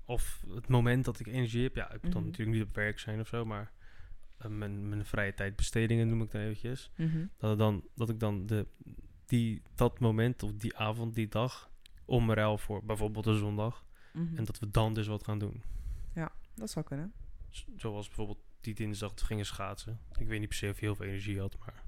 [0.06, 1.76] Of het moment dat ik energie heb.
[1.76, 2.30] Ja, ik moet dan Mhm.
[2.32, 3.72] natuurlijk niet op werk zijn of zo, maar...
[4.38, 6.92] eh, mijn, mijn vrije tijdbestedingen noem ik dan eventjes.
[6.96, 7.26] Mhm.
[7.38, 8.68] Dat, dan, dat ik dan de,
[9.26, 11.69] die, dat moment of die avond, die dag...
[12.10, 13.86] omruil voor bijvoorbeeld een zondag.
[14.14, 14.38] Mhm.
[14.38, 15.64] En dat we dan dus wat gaan doen.
[16.56, 17.14] Dat zou kunnen.
[17.50, 20.00] Z- Zoals bijvoorbeeld die dinsdag gingen schaatsen.
[20.18, 21.84] Ik weet niet per se of je heel veel energie had, maar...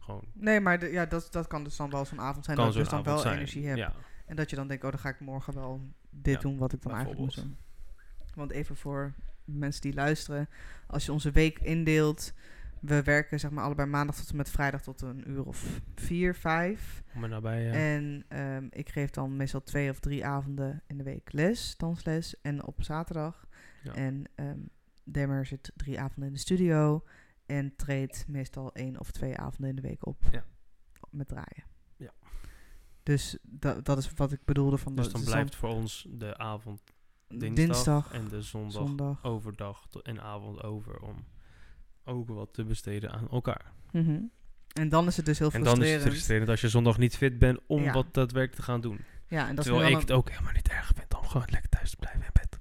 [0.00, 0.24] Gewoon...
[0.32, 2.74] Nee, maar de- ja, dat, dat kan dus dan wel zo'n avond zijn kan dat
[2.74, 3.36] zo'n dus dan wel zijn.
[3.36, 3.76] energie heb.
[3.76, 3.92] Ja.
[4.26, 6.72] En dat je dan denkt, oh, dan ga ik morgen wel dit Ja, doen wat
[6.72, 7.56] ik dan eigenlijk moet doen.
[8.34, 9.14] Want even voor
[9.44, 10.48] mensen die luisteren.
[10.86, 12.32] Als je onze week indeelt.
[12.80, 16.34] We werken zeg maar allebei maandag tot en met vrijdag tot een uur of vier,
[16.34, 17.02] vijf.
[17.14, 17.72] Om er nabij, ja.
[17.72, 22.40] En ehm, ik geef dan meestal twee of drie avonden in de week les, dansles.
[22.40, 23.46] En op zaterdag.
[23.82, 23.94] Ja.
[23.94, 24.58] En ehm
[25.04, 27.04] Demmer zit drie avonden in de studio.
[27.46, 30.22] En treedt meestal één of twee avonden in de week op.
[30.30, 30.44] Ja.
[31.10, 31.64] Met draaien.
[31.96, 32.12] Ja.
[33.02, 34.94] Dus da- dat is wat ik bedoelde van...
[34.94, 36.82] Dus dat dan blijft voor ons de avond
[37.28, 39.24] dinsdag, dinsdag, en de zondag, zondag.
[39.24, 41.24] overdag en avond over om
[42.08, 43.72] ook wat te besteden aan elkaar.
[43.92, 44.20] Mhm.
[44.72, 46.12] En dan is het dus heel En dan is het frustrerend.
[46.12, 47.92] frustrerend als je zondag niet fit bent om Ja.
[47.92, 48.98] wat daadwerkelijk te gaan doen.
[49.26, 51.70] Ja, en dat is Terwijl ik het ook helemaal niet erg vind om gewoon lekker
[51.70, 52.58] thuis te blijven in bed.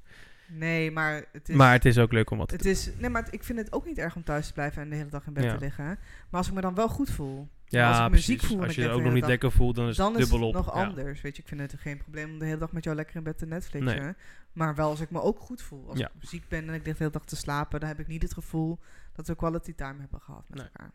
[0.50, 1.56] Nee, maar het is...
[1.56, 2.72] maar het is ook leuk om wat te Het doen.
[2.72, 4.89] is, nee, maar het- ik vind het ook niet erg om thuis te blijven en
[4.89, 5.54] de hele dag in bed Ja.
[5.54, 5.86] te liggen.
[5.86, 5.98] Maar
[6.39, 8.41] als ik me dan wel goed voel, Ja, als ik precies.
[8.45, 10.30] voel en als je ook nog niet dag- lekker voelt, dan is dan het is
[10.30, 10.66] dubbel het op.
[10.66, 10.84] nog Ja.
[10.86, 11.22] anders.
[11.22, 13.24] Weet je, ik vind het geen probleem om de hele dag met jou lekker in
[13.24, 14.02] bed te Netflixen.
[14.04, 14.14] Nee.
[14.54, 15.89] Maar wel als ik me ook goed voel.
[15.89, 16.12] Als Ja.
[16.22, 18.22] ik ziek ben en ik lig de hele dag te slapen, dan heb ik niet
[18.22, 18.80] het gevoel
[19.18, 20.68] dat we quality time hebben gehad met Nee.
[20.68, 20.91] elkaar.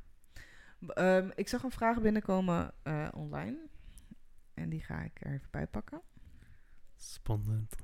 [1.23, 3.57] Ehm, ik zag een vraag binnenkomen eh, online.
[4.55, 6.01] En die ga ik er even bij pakken.
[6.97, 7.75] Spannend.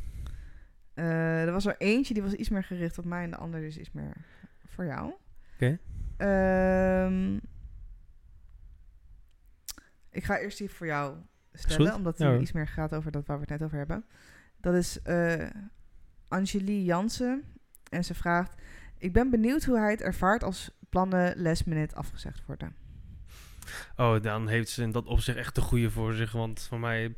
[0.95, 3.67] Eh, er was er eentje die was iets meer gericht op mij en de andere
[3.67, 4.17] is iets meer
[4.67, 5.15] voor jou.
[5.55, 5.79] Oké.
[6.17, 7.37] Ehm,
[10.11, 11.17] ik ga eerst die voor jou
[11.53, 11.97] stellen, goed.
[11.97, 14.05] omdat Ja, die iets meer gaat over dat waar we het net over hebben.
[14.61, 15.51] Dat is eh
[16.29, 17.45] Angelie Jansen
[17.91, 18.63] en ze vraagt:
[18.99, 22.77] Ik ben benieuwd hoe hij het ervaart als plannen last minute afgezegd worden.
[23.97, 26.33] Oh, dan heeft ze in dat opzicht echt de goede voor zich.
[26.33, 27.15] Want voor mij...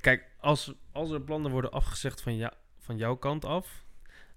[0.00, 3.84] Kijk, als, als er plannen worden afgezegd van, ja, van jouw kant af...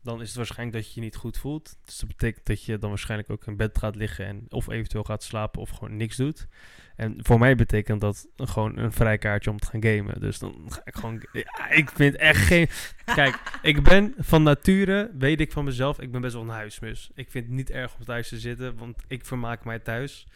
[0.03, 1.77] dan is het waarschijnlijk dat je je niet goed voelt.
[1.85, 4.25] Dus dat betekent dat je dan waarschijnlijk ook in bed gaat liggen...
[4.25, 6.47] en of eventueel gaat slapen of gewoon niks doet.
[6.95, 10.19] En voor mij betekent dat gewoon een vrijkaartje om te gaan gamen.
[10.19, 11.23] Dus dan ga ik gewoon...
[11.31, 12.67] Ja, ik vind echt geen...
[13.05, 15.99] Kijk, ik ben van nature, weet ik van mezelf...
[15.99, 17.11] ik ben best wel een huismus.
[17.15, 18.77] Ik vind het niet erg om thuis te zitten...
[18.77, 20.27] want ik vermaak mij thuis...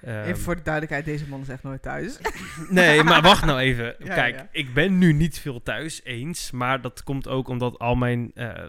[0.00, 2.18] Ehm, Even voor de duidelijkheid: deze man is echt nooit thuis.
[2.68, 3.94] Nee, maar wacht nou even.
[3.98, 4.48] Ja, Kijk, ja.
[4.50, 6.50] ik ben nu niet veel thuis, eens.
[6.50, 8.64] Maar dat komt ook omdat al mijn eh,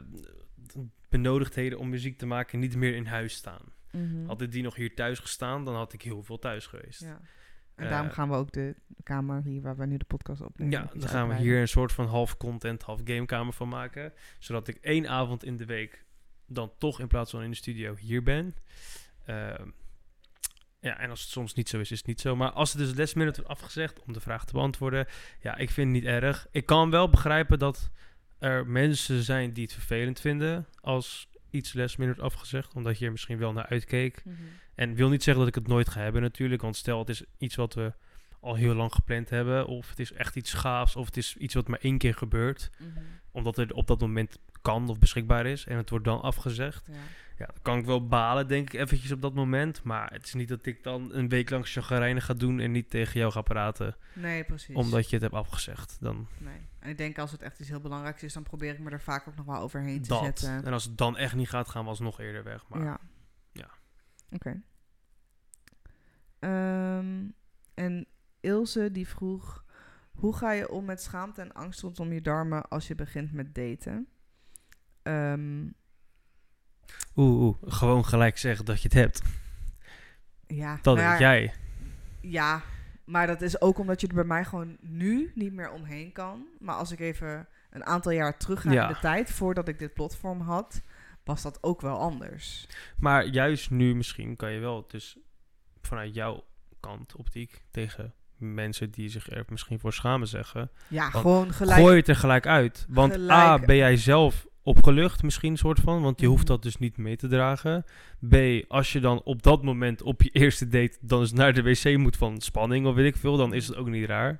[1.10, 3.62] benodigdheden om muziek te maken niet meer in huis staan.
[3.91, 4.26] Mhm.
[4.26, 7.01] Hadden die nog hier thuis gestaan, dan had ik heel veel thuis geweest.
[7.01, 7.20] Ja, Ja.
[7.76, 10.84] En Eh, daarom gaan we ook de kamer hier waar we nu de podcast opnemen.
[10.84, 14.14] iets dan gaan we hier een soort van half content, half gamekamer van maken.
[14.39, 16.05] Zodat ik één avond in de week
[16.45, 18.55] dan toch in plaats van in de studio hier ben.
[19.26, 19.70] Ehm,
[20.80, 22.36] ja, en als het soms niet zo is, is het niet zo.
[22.36, 25.05] Maar als het dus last minute wordt afgezegd, om de vraag te beantwoorden,
[25.41, 26.47] ja, ik vind het niet erg.
[26.51, 27.89] Ik kan wel begrijpen dat
[28.39, 32.73] er mensen zijn die het vervelend vinden als iets last minute afgezegd.
[32.73, 34.21] Omdat je er misschien wel naar uitkeek.
[34.25, 34.35] Mhm.
[34.75, 36.61] En wil niet zeggen dat ik het nooit ga hebben natuurlijk.
[36.61, 37.93] Want stel, het is iets wat we
[38.39, 39.67] al heel lang gepland hebben.
[39.67, 40.95] Of het is echt iets gaafs.
[40.95, 42.69] Of het is iets wat maar één keer gebeurt.
[42.77, 42.89] Mhm.
[43.31, 45.65] Omdat het op dat moment kan of beschikbaar is.
[45.65, 46.88] En het wordt dan afgezegd.
[46.91, 46.93] Ja.
[47.38, 49.83] Ja, dan kan ik wel balen, denk ik, eventjes op dat moment.
[49.83, 52.89] Maar het is niet dat ik dan een week lang chagrijnig ga doen en niet
[52.89, 53.95] tegen jou ga praten.
[54.13, 54.75] Nee, precies.
[54.75, 55.97] Omdat je het hebt afgezegd.
[55.99, 56.67] Dan Nee.
[56.88, 59.01] En ik denk als het echt iets heel belangrijks is, dan probeer ik me er
[59.01, 60.23] vaak ook nog wel overheen te dat.
[60.23, 60.65] zetten.
[60.65, 62.67] En als het dan echt niet gaat, gaan we alsnog eerder weg.
[62.67, 62.99] Maar ja.
[63.51, 63.69] ja.
[64.29, 64.61] Oké.
[66.39, 67.25] Ehm,
[67.73, 68.07] en
[68.39, 69.63] Ilse die vroeg,
[70.11, 73.55] hoe ga je om met schaamte en angst rondom je darmen als je begint met
[73.55, 74.07] daten?
[75.03, 75.65] Ehm,
[77.15, 79.21] oeh, oeh, gewoon gelijk zeggen dat je het hebt.
[80.47, 81.53] ja, Dat nou ja, jij.
[82.21, 82.61] Ja,
[83.08, 86.45] maar dat is ook omdat je er bij mij gewoon nu niet meer omheen kan.
[86.60, 88.88] Maar als ik even een aantal jaar terug ga Ja.
[88.88, 90.82] in de tijd, voordat ik dit platform had,
[91.24, 92.68] was dat ook wel anders.
[92.97, 95.18] Maar juist nu misschien kan je wel dus
[95.82, 96.43] vanuit jouw
[96.80, 100.72] kant optiek tegen mensen die zich er misschien voor schamen zeggen.
[100.88, 101.80] Ja, gewoon gelijk.
[101.80, 102.86] Gooi het er gelijk uit.
[102.89, 106.36] Want A, ben jij zelf opgelucht misschien soort van, want je Mhm.
[106.36, 107.86] hoeft dat dus niet mee te dragen.
[108.30, 108.36] B,
[108.68, 111.97] als je dan op dat moment op je eerste date dan eens naar de wc
[111.97, 114.39] moet van spanning of weet ik veel, dan is het ook niet raar.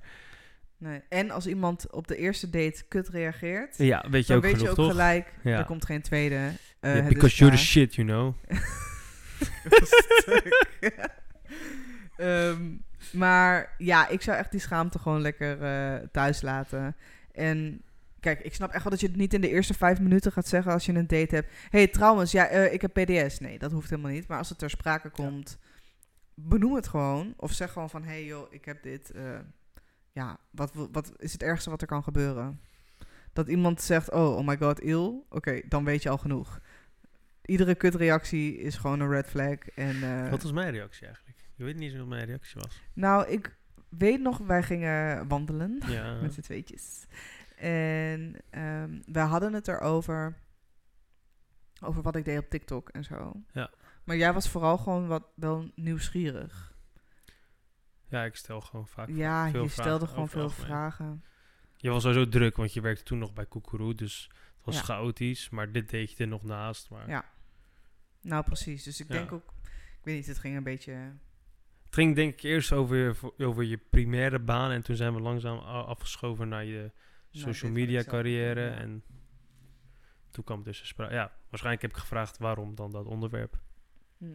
[0.78, 1.02] Nee.
[1.10, 4.52] En als iemand op de eerste date kut reageert, Ja, weet je dan ook weet
[4.52, 4.92] genoeg, je ook toch?
[4.92, 5.58] gelijk, Ja.
[5.58, 6.52] er komt geen tweede.
[6.80, 8.34] eh, because you're the shit, you know.
[12.18, 12.62] Ehm,
[13.12, 16.96] maar ja, ik zou echt die schaamte gewoon lekker eh, thuis laten.
[17.32, 17.82] En
[18.34, 20.48] kijk, ik snap echt wel dat je het niet in de eerste vijf minuten gaat
[20.48, 21.52] zeggen als je een date hebt.
[21.70, 23.40] hey, trouwens, ja, eh, ik heb PDS.
[23.40, 24.28] Nee, dat hoeft helemaal niet.
[24.28, 25.58] Maar als het ter sprake komt,
[26.34, 27.34] benoem het gewoon.
[27.38, 29.12] Of zeg gewoon van, hey joh, ik heb dit.
[29.12, 29.40] eh,
[30.12, 32.62] ja, wat, wat is het ergste wat er kan gebeuren?
[33.34, 35.14] Dat iemand zegt, oh, oh my god, ill.
[35.30, 36.60] Oké, dan weet je al genoeg.
[37.46, 39.58] Iedere kutreactie is gewoon een red flag.
[39.76, 41.38] En, eh, Wat was mijn reactie eigenlijk?
[41.56, 42.82] Je weet niet eens wat mijn reactie was.
[42.94, 43.56] nou, ik
[43.90, 46.14] weet nog, wij gingen wandelen Ja.
[46.22, 47.06] met z'n tweetjes.
[47.58, 50.38] En ehm wij hadden het erover,
[51.82, 53.42] over wat ik deed op TikTok en zo.
[53.54, 53.72] Ja.
[54.04, 56.76] Maar jij was vooral gewoon wat wel nieuwsgierig.
[58.10, 60.66] ja, ik stel gewoon vaak ja, veel je stelde gewoon veel algemeen.
[60.66, 61.24] vragen.
[61.78, 64.82] Je was sowieso druk, want je werkte toen nog bij Koekeroe, dus het was Ja.
[64.82, 65.50] chaotisch.
[65.50, 66.90] Maar dit deed je er nog naast.
[66.90, 67.26] Maar Ja.
[68.22, 68.84] Nou, precies.
[68.84, 69.14] Dus ik Ja.
[69.14, 70.92] denk ook, ik weet niet, het ging een beetje...
[71.86, 74.72] Het ging denk ik eerst over, over je primaire baan.
[74.72, 76.92] En toen zijn we langzaam afgeschoven naar je
[77.38, 78.68] social media carrière.
[78.68, 79.04] En
[80.32, 81.14] toen kwam dus sprake.
[81.14, 83.60] Ja, waarschijnlijk heb ik gevraagd waarom dan dat onderwerp.
[84.18, 84.26] Hm.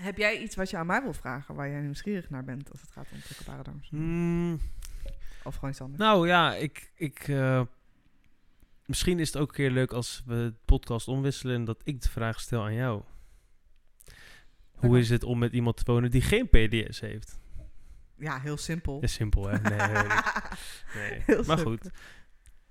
[0.00, 2.80] Heb jij iets wat je aan mij wil vragen, waar jij nieuwsgierig naar bent als
[2.80, 3.84] het gaat om prikkelbare darmen?
[3.88, 4.60] Hmm,
[5.44, 6.00] Of gewoon iets anders?
[6.00, 6.92] nou ja, ik...
[6.94, 7.62] ik eh,
[8.86, 11.54] misschien is het ook een keer leuk als we het podcast omwisselen...
[11.54, 13.02] en dat ik de vraag stel aan jou.
[14.76, 17.38] Hoe is het om met iemand te wonen die geen PDS heeft?
[18.18, 19.00] Ja, heel simpel.
[19.00, 19.58] Is simpel, hè?
[19.58, 19.78] Nee,
[20.96, 21.22] nee.
[21.26, 21.64] Heel maar simpel.
[21.64, 21.90] goed.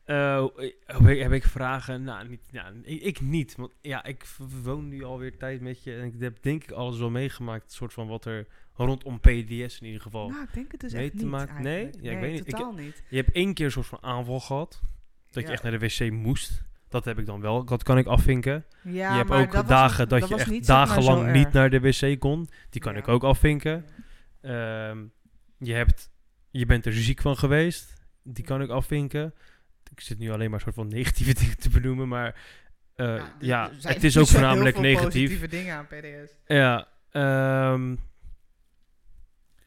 [0.03, 0.45] Eh,
[0.85, 2.03] heb, ik, heb ik vragen?
[2.03, 3.55] Nou, niet, ja, ik, ik niet.
[3.55, 4.25] Want ja, ik
[4.63, 5.95] woon nu alweer tijd met je.
[5.95, 7.71] En ik heb denk ik alles wel meegemaakt.
[7.71, 10.29] soort van wat er rondom PDS in ieder geval.
[10.29, 11.89] Nou, ik denk het dus mee echt te niet maken- nee?
[12.01, 12.47] Ja, ik weet niet.
[12.47, 13.03] Ik- niet.
[13.09, 14.81] Je hebt één keer een soort van aanval gehad.
[15.31, 15.49] Dat Ja.
[15.49, 16.63] je echt naar de wc moest.
[16.89, 17.63] Dat heb ik dan wel.
[17.65, 18.65] Dat kan ik afvinken.
[18.83, 21.79] Ja, je hebt ook dat dagen dat, dat je echt niet, dagenlang niet naar de
[21.79, 22.47] wc kon.
[22.69, 23.85] Die kan ik ook afvinken.
[24.41, 25.03] Ehm,
[25.57, 26.09] je, hebt,
[26.51, 27.93] je bent er ziek van geweest.
[28.23, 29.33] Die kan ik afvinken.
[29.91, 32.07] Ik zit nu alleen maar soort van negatieve dingen te benoemen.
[32.07, 32.35] Maar
[32.95, 35.11] eh, ja, dus zijn het is ook voornamelijk veel negatief.
[35.11, 36.31] positieve dingen aan PDS.
[36.47, 36.87] Ja.
[37.11, 37.95] ehm,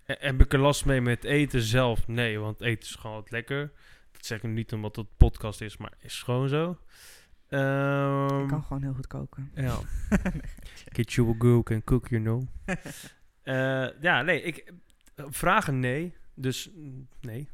[0.04, 2.08] en heb ik er last mee met eten zelf?
[2.08, 3.72] Nee, want eten is gewoon wat lekker.
[4.12, 6.78] Dat zeg ik niet omdat het podcast is, maar is gewoon zo.
[7.48, 9.50] Ehm, ik kan gewoon heel goed koken.
[9.54, 9.78] ja.
[10.96, 12.42] Get you a girl who can cook, you know.
[13.42, 14.72] Eh, ja, nee, ik...
[15.26, 16.70] Vragen nee, dus
[17.20, 17.48] nee.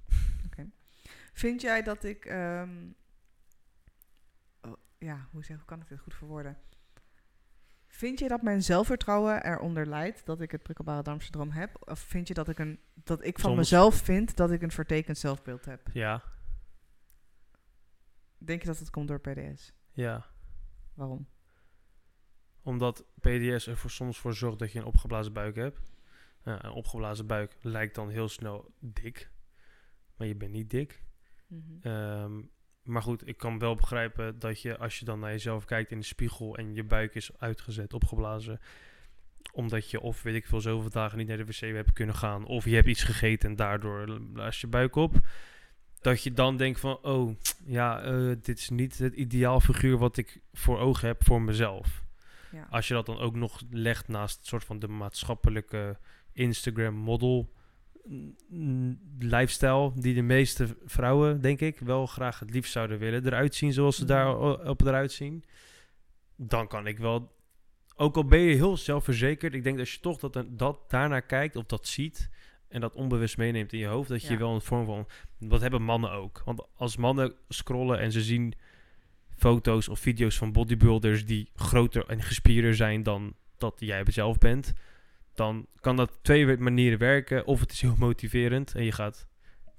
[1.32, 2.24] Vind jij dat ik...
[2.24, 2.86] ehm,
[4.60, 6.58] oh, ja, hoe, zeg, hoe kan ik dit goed verwoorden?
[7.86, 11.90] Vind je dat mijn zelfvertrouwen eronder leidt dat ik het prikkelbare darmsyndroom heb?
[11.90, 13.56] Of vind je dat ik, een, dat ik van Soms.
[13.56, 15.88] mezelf vind dat ik een vertekend zelfbeeld heb?
[15.92, 16.22] Ja,
[18.38, 19.72] Denk je dat het komt door PDS?
[19.92, 20.26] ja.
[20.94, 21.26] Waarom?
[22.62, 25.80] Omdat PDS er voor, soms voor zorgt dat je een opgeblazen buik hebt.
[26.44, 29.30] Ja, een opgeblazen buik lijkt dan heel snel dik.
[30.16, 31.02] Maar je bent niet dik.
[31.46, 31.62] Mhm.
[31.80, 32.40] Ehm,
[32.82, 35.98] maar goed, ik kan wel begrijpen dat je als je dan naar jezelf kijkt in
[35.98, 38.60] de spiegel en je buik is uitgezet, opgeblazen.
[39.52, 42.46] Omdat je of weet ik veel zoveel dagen niet naar de wc hebt kunnen gaan.
[42.46, 45.14] Of je hebt iets gegeten en daardoor blaast je buik op.
[46.00, 50.16] dat je dan denkt van, oh, ja, eh, dit is niet het ideaal figuur wat
[50.16, 52.04] ik voor ogen heb voor mezelf.
[52.52, 52.66] Ja.
[52.70, 55.98] Als je dat dan ook nog legt naast soort van de maatschappelijke
[56.34, 57.52] Instagram model
[58.48, 63.54] mm, lifestyle die de meeste vrouwen, denk ik, wel graag het liefst zouden willen eruit
[63.54, 64.36] zien zoals ze daar Mhm.
[64.36, 65.44] o- op eruit zien.
[66.36, 67.32] Dan kan ik wel,
[67.96, 71.56] ook al ben je heel zelfverzekerd, ik denk dat je toch dat, dat daarnaar kijkt
[71.56, 72.30] of dat ziet
[72.68, 74.38] en dat onbewust meeneemt in je hoofd, dat je Ja.
[74.38, 75.08] wel een vorm van,
[75.38, 76.42] dat hebben mannen ook.
[76.44, 78.54] Want als mannen scrollen en ze zien
[79.36, 84.72] foto's of video's van bodybuilders die groter en gespierder zijn dan dat jij zelf bent,
[85.34, 87.46] dan kan dat twee manieren werken.
[87.46, 89.26] Of het is heel motiverend en je gaat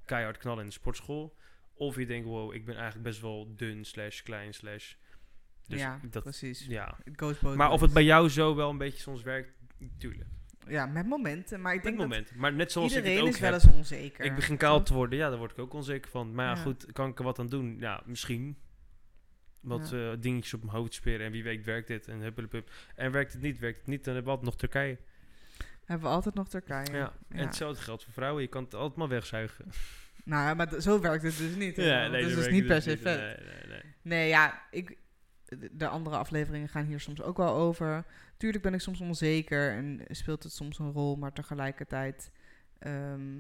[0.05, 1.35] keihard knallen in de sportschool.
[1.73, 4.93] Of je denkt, wow, ik ben eigenlijk best wel dun, slash klein, slash...
[5.67, 6.65] Dus ja, dat, precies.
[6.65, 6.97] ja.
[7.55, 9.51] Maar of het bij jou zo wel een beetje soms werkt,
[9.97, 10.29] tuurlijk.
[10.67, 11.61] Ja, met momenten.
[11.61, 12.35] Maar ik Met denk dat moment.
[12.35, 13.63] Maar net zoals ik iedereen het ook is wel heb.
[13.63, 14.25] eens onzeker.
[14.25, 16.33] Ik begin kaal te worden, ja, daar word ik ook onzeker van.
[16.33, 16.61] Maar ja, Ja.
[16.61, 17.77] goed, kan ik er wat aan doen?
[17.79, 18.57] Ja, misschien.
[19.61, 22.71] Wat eh, dingetjes op mijn hoofd speren en wie weet werkt dit en huppelepup.
[22.95, 24.97] En werkt het niet, werkt het niet, dan hebben we altijd nog Turkije.
[25.85, 26.91] Hebben we altijd nog Turkije.
[26.91, 27.13] Ja.
[27.29, 29.65] En hetzelfde geldt voor vrouwen, je kan het altijd maar wegzuigen.
[30.25, 31.75] Nou ja, maar zo werkt het dus niet.
[31.75, 33.19] hè, want het is dat dus niet per se vet.
[33.19, 33.81] Nee, nee, nee.
[34.01, 34.97] Nee, ja, ik,
[35.45, 38.05] de- de andere afleveringen gaan hier soms ook wel over.
[38.37, 42.31] Tuurlijk ben ik soms onzeker en speelt het soms een rol, maar tegelijkertijd,
[42.79, 43.39] ehm,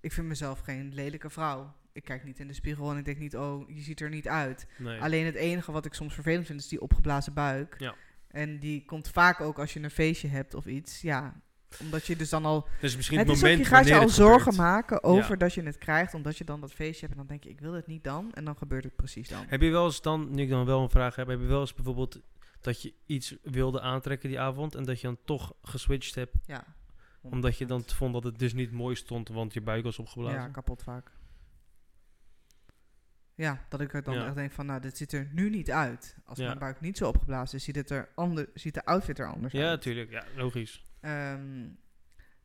[0.00, 1.74] ik vind mezelf geen lelijke vrouw.
[1.92, 4.28] Ik kijk niet in de spiegel en ik denk niet, oh, je ziet er niet
[4.28, 4.66] uit.
[4.78, 5.00] Nee.
[5.00, 7.74] Alleen het enige wat ik soms vervelend vind, is die opgeblazen buik.
[7.78, 7.94] Ja.
[8.28, 11.00] En die komt vaak ook als je een feestje hebt of iets.
[11.00, 11.40] Ja,
[11.78, 12.68] omdat je dus dan al...
[12.80, 14.56] Dus misschien Het het, is ook, moment je gaat je wanneer al zorgen gebeurt.
[14.56, 15.36] maken over Ja.
[15.36, 17.10] dat je het krijgt, omdat je dan dat feestje hebt.
[17.12, 18.32] En dan denk je, ik wil het niet dan.
[18.32, 19.44] En dan gebeurt het precies dan.
[19.48, 21.60] Heb je wel eens dan, nu ik dan wel een vraag heb, heb je wel
[21.60, 22.20] eens bijvoorbeeld
[22.60, 26.64] dat je iets wilde aantrekken die avond en dat je dan toch geswitcht hebt, Ja.
[27.22, 30.40] omdat je dan vond dat het dus niet mooi stond, want je buik was opgeblazen?
[30.40, 31.10] Ja, kapot vaak.
[33.34, 34.26] Ja, dat ik er dan Ja.
[34.26, 36.16] echt denk van, nou, dit ziet er nu niet uit.
[36.24, 36.46] Als Ja.
[36.46, 39.52] mijn buik niet zo opgeblazen is, ziet, het er ander, ziet de outfit er anders
[39.52, 39.70] Ja, uit.
[39.70, 40.10] natuurlijk.
[40.10, 40.84] Ja, logisch.
[41.00, 41.68] Ehm,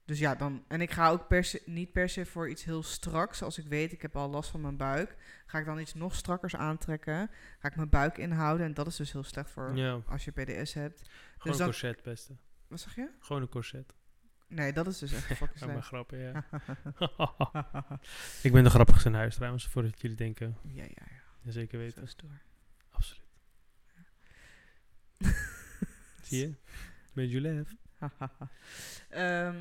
[0.05, 0.63] dus ja, dan...
[0.67, 3.41] En ik ga ook per se, niet per se voor iets heel straks.
[3.41, 5.15] Als ik weet, ik heb al last van mijn buik.
[5.45, 7.29] Ga ik dan iets nog strakkers aantrekken.
[7.59, 8.65] Ga ik mijn buik inhouden.
[8.65, 10.99] En dat is dus heel slecht voor Ja, als je PDS hebt.
[10.99, 11.07] gewoon
[11.41, 12.35] Dus een dan- corset, beste.
[12.67, 13.09] Wat zeg je?
[13.19, 13.93] Gewoon een corset.
[14.47, 15.87] Nee, dat is dus echt fucking maar slecht.
[15.87, 16.45] grappen, ja.
[18.43, 20.57] ik ben de grappigste in huis trouwens, voordat jullie denken.
[20.63, 20.89] ja, ja,
[21.43, 21.51] ja.
[21.51, 21.99] Zeker weten.
[22.01, 22.41] Zo stoer.
[22.91, 23.23] Absoluut.
[26.23, 26.53] Zie je?
[27.13, 27.71] Made you laugh.
[29.09, 29.55] Ehm,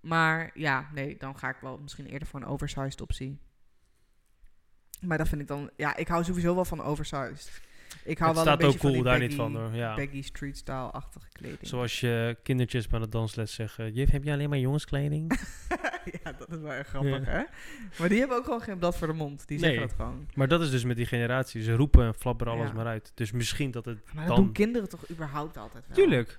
[0.00, 3.38] maar ja, nee, dan ga ik wel misschien eerder voor een oversized optie.
[5.00, 5.70] Maar dat vind ik dan...
[5.76, 7.60] Ja, ik hou sowieso wel van oversized.
[8.04, 9.74] Ik hou Het wel een ook beetje van cool, die daar baggy, niet van hoor.
[9.74, 9.94] Ja.
[9.94, 11.66] baggy street style-achtige kleding.
[11.66, 13.92] Zoals je kindertjes bij de dansles zeggen.
[13.92, 15.40] Juf, heb je alleen maar jongenskleding?
[16.22, 17.42] ja, dat is wel erg grappig, hè?
[17.98, 19.48] Maar die hebben ook gewoon geen blad voor de mond.
[19.48, 19.86] Die zeggen Nee.
[19.88, 20.28] dat gewoon.
[20.34, 21.62] maar dat is dus met die generatie.
[21.62, 22.72] Ze roepen en flapperen alles Ja.
[22.74, 23.12] maar uit.
[23.14, 24.44] Dus misschien dat het Maar dat dan...
[24.44, 25.96] doen kinderen toch überhaupt altijd wel?
[25.96, 26.38] Tuurlijk.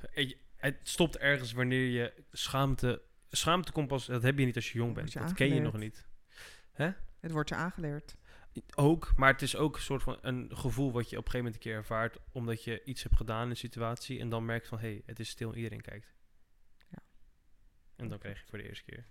[0.60, 3.02] Het stopt ergens wanneer je schaamte...
[3.30, 4.06] Schaamte komt pas...
[4.06, 5.12] Dat heb je niet als je jong bent.
[5.12, 6.08] je Dat ken je nog niet.
[7.20, 8.16] Het wordt je aangeleerd.
[8.76, 11.38] Ook, maar het is ook een soort van een gevoel wat je op een gegeven
[11.38, 14.68] moment een keer ervaart, omdat je iets hebt gedaan in een situatie en dan merkt
[14.68, 16.14] van, hé, hey, het is stil en iedereen kijkt.
[16.88, 16.98] Ja.
[17.96, 19.06] En dan krijg je het voor de eerste keer.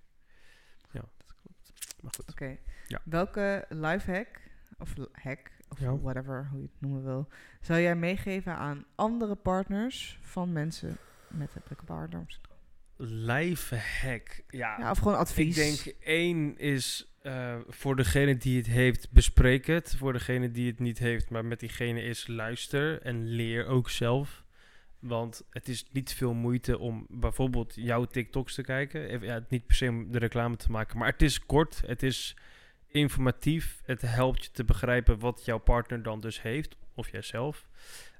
[0.90, 1.72] Ja, Dat klopt.
[2.02, 2.30] maar goed.
[2.30, 2.58] Oké.
[2.86, 3.00] Ja.
[3.04, 4.40] Welke lifehack,
[4.78, 5.98] of hack, of Ja.
[5.98, 7.28] whatever, hoe je het noemen wil,
[7.60, 10.98] zou jij meegeven aan andere partners van mensen
[11.30, 12.56] met het prikkelbaar darmsyndroom?
[12.96, 14.76] Lifehack, ja.
[14.78, 15.54] Ja, of gewoon Ik advies.
[15.54, 19.94] denk één is eh, voor degene die het heeft, bespreek het.
[19.96, 24.44] Voor degene die het niet heeft, maar met diegene is luister en leer ook zelf.
[24.98, 29.08] Want het is niet veel moeite om bijvoorbeeld jouw TikToks te kijken.
[29.08, 32.02] Even, Ja, niet per se om de reclame te maken, maar het is kort, het
[32.02, 32.36] is
[32.86, 33.80] informatief.
[33.84, 37.68] Het helpt je te begrijpen wat jouw partner dan dus heeft, of jijzelf.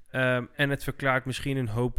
[0.09, 1.97] Ehm, en het verklaart misschien een hoop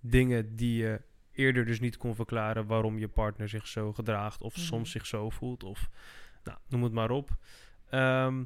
[0.00, 1.00] dingen die je
[1.32, 4.64] eerder dus niet kon verklaren waarom je partner zich zo gedraagt of Mhm.
[4.64, 5.88] soms zich zo voelt of
[6.44, 7.30] nou, noem het maar op.
[7.90, 8.44] Ehm,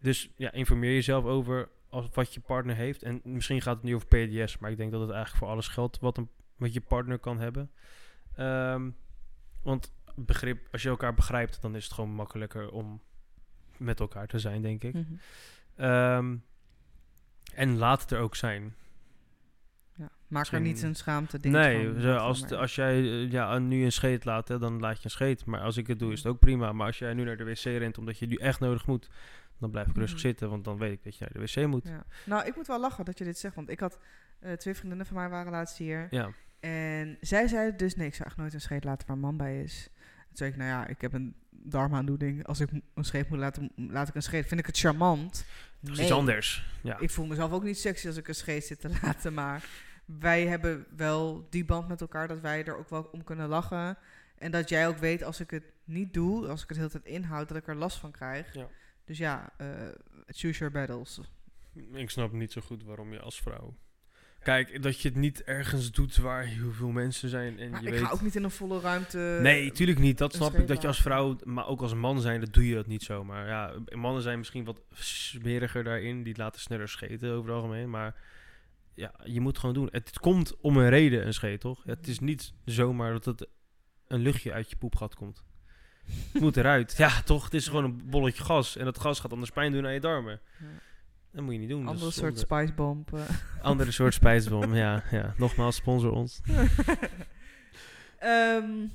[0.00, 3.02] dus ja, informeer jezelf over als, wat je partner heeft.
[3.02, 5.68] En misschien gaat het nu over PDS, maar ik denk dat het eigenlijk voor alles
[5.68, 7.70] geldt wat, een, wat je partner kan hebben.
[8.36, 8.90] Ehm,
[9.62, 13.02] want begrip, als je elkaar begrijpt, dan is het gewoon makkelijker om
[13.76, 14.94] met elkaar te zijn, denk ik.
[14.94, 15.04] Mhm.
[15.76, 16.36] Ehm,
[17.54, 18.74] en laat het er ook zijn.
[20.34, 22.02] Maak er niet een schaamte ding Nee, van.
[22.02, 22.56] wat als, maar.
[22.56, 25.44] als jij eh, ja, nu een scheet laat, hè, dan laat je een scheet.
[25.44, 26.72] Maar als ik het doe, is het ook prima.
[26.72, 29.10] Maar als jij nu naar de wc rent omdat je nu echt nodig moet,
[29.58, 30.26] dan blijf ik rustig Mhm.
[30.26, 30.50] zitten.
[30.50, 31.84] Want dan weet ik dat je naar de wc moet.
[31.88, 32.04] Ja.
[32.26, 33.98] Nou, ik moet wel lachen dat je dit zegt, want ik had
[34.40, 36.06] eh, twee vriendinnen van mij waren laatst hier.
[36.10, 36.30] Ja,
[36.60, 39.36] En zij zeiden dus, nee, ik zou echt nooit een scheet laten waar een man
[39.36, 39.88] bij is.
[40.26, 42.46] Toen zei ik, nou ja, ik heb een darmaandoening.
[42.46, 44.46] Als ik een scheet moet laten, laat ik een scheet.
[44.46, 45.44] Vind ik het charmant?
[45.80, 46.06] Dat is Nee.
[46.06, 46.66] iets anders.
[46.82, 46.98] Ja.
[46.98, 49.64] Ik voel mezelf ook niet sexy als ik een scheet zit te laten, maar
[50.04, 53.98] wij hebben wel die band met elkaar dat wij er ook wel om kunnen lachen.
[54.38, 57.02] En dat jij ook weet als ik het niet doe, als ik het de hele
[57.02, 58.54] tijd inhoud, dat ik er last van krijg.
[58.54, 58.68] Ja.
[59.04, 59.68] Dus ja, eh,
[60.26, 61.20] choose your battles.
[61.92, 63.74] Ik snap niet zo goed waarom je als vrouw...
[64.44, 67.86] Kijk, dat je het niet ergens doet waar heel veel mensen zijn en Maar je
[67.86, 68.02] ik weet...
[68.02, 69.38] ga ook niet in een volle ruimte.
[69.42, 70.18] Nee, tuurlijk niet.
[70.18, 70.68] Dat snap ik.
[70.68, 73.46] Dat je als vrouw, maar ook als man zijn, dat doe je dat niet zomaar.
[73.46, 76.22] Ja, mannen zijn misschien wat smeriger daarin.
[76.22, 77.90] Die laten sneller scheten over het algemeen.
[77.90, 78.14] Maar
[78.94, 79.88] ja, je moet het gewoon doen.
[79.92, 81.82] Het, komt om een reden, een scheet, toch?
[81.84, 83.48] Het is niet zomaar dat het
[84.08, 85.42] een luchtje uit je poepgat komt.
[86.32, 86.94] Het moet eruit.
[86.96, 87.44] Ja, toch?
[87.44, 88.76] Het is gewoon een bolletje gas.
[88.76, 90.40] En dat gas gaat anders pijn doen aan je darmen.
[90.60, 90.66] Ja.
[91.32, 91.80] Dat moet je niet doen.
[91.84, 93.12] Dat Andere is soort spicebomb.
[93.14, 93.20] eh.
[93.62, 95.34] Andere soort spijsbom, ja, ja.
[95.36, 96.40] Nogmaals, sponsor ons.
[98.18, 98.86] Ehm,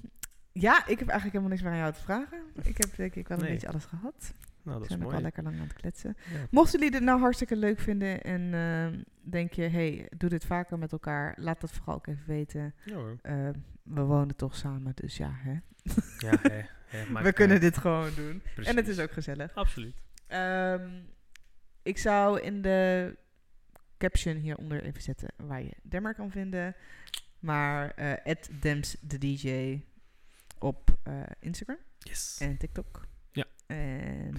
[0.51, 2.37] ja, ik heb eigenlijk helemaal niks meer aan jou te vragen.
[2.63, 3.53] Ik heb denk ik wel een Nee.
[3.53, 4.33] beetje alles gehad.
[4.63, 5.21] Nou, dat is zijn al mooi.
[5.21, 6.17] lekker lang aan het kletsen.
[6.33, 6.39] Ja.
[6.51, 8.99] Mochten jullie dit nou hartstikke leuk vinden en ehm,
[9.29, 12.73] denk je, hey, doe dit vaker met elkaar, laat dat vooral ook even weten.
[12.85, 13.15] Ja.
[13.21, 13.53] Ehm,
[13.83, 15.51] we wonen toch samen, dus ja, hè.
[16.17, 16.61] Ja, hè,
[17.23, 18.41] we kunnen dit gewoon doen.
[18.55, 19.53] En het is ook gezellig.
[19.53, 19.95] Absoluut.
[20.27, 20.89] Ehm,
[21.83, 23.15] ik zou in de
[23.97, 26.75] caption hieronder even zetten waar je Demmer kan vinden.
[27.39, 29.79] Maar eh Dems de DJ
[30.59, 32.37] op eh, Instagram Yes.
[32.41, 33.07] en TikTok.
[33.31, 33.45] Ja.
[33.67, 34.33] En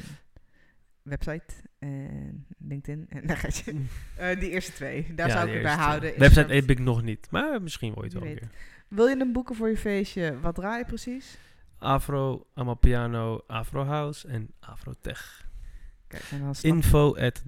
[1.02, 3.06] website en LinkedIn.
[3.08, 3.84] En daar gaat je.
[4.16, 5.14] Eh, die eerste twee.
[5.14, 6.18] Daar Ja, zou ik het bij houden.
[6.18, 8.48] Website heb ik nog niet, maar misschien ooit wel een keer.
[8.88, 10.40] Wil je hem boeken voor je feestje?
[10.40, 11.38] Wat draai je precies?
[11.78, 15.48] Afro, Amapiano, Afro House en Afro Tech.
[16.06, 17.42] Kijk, en dan Info at.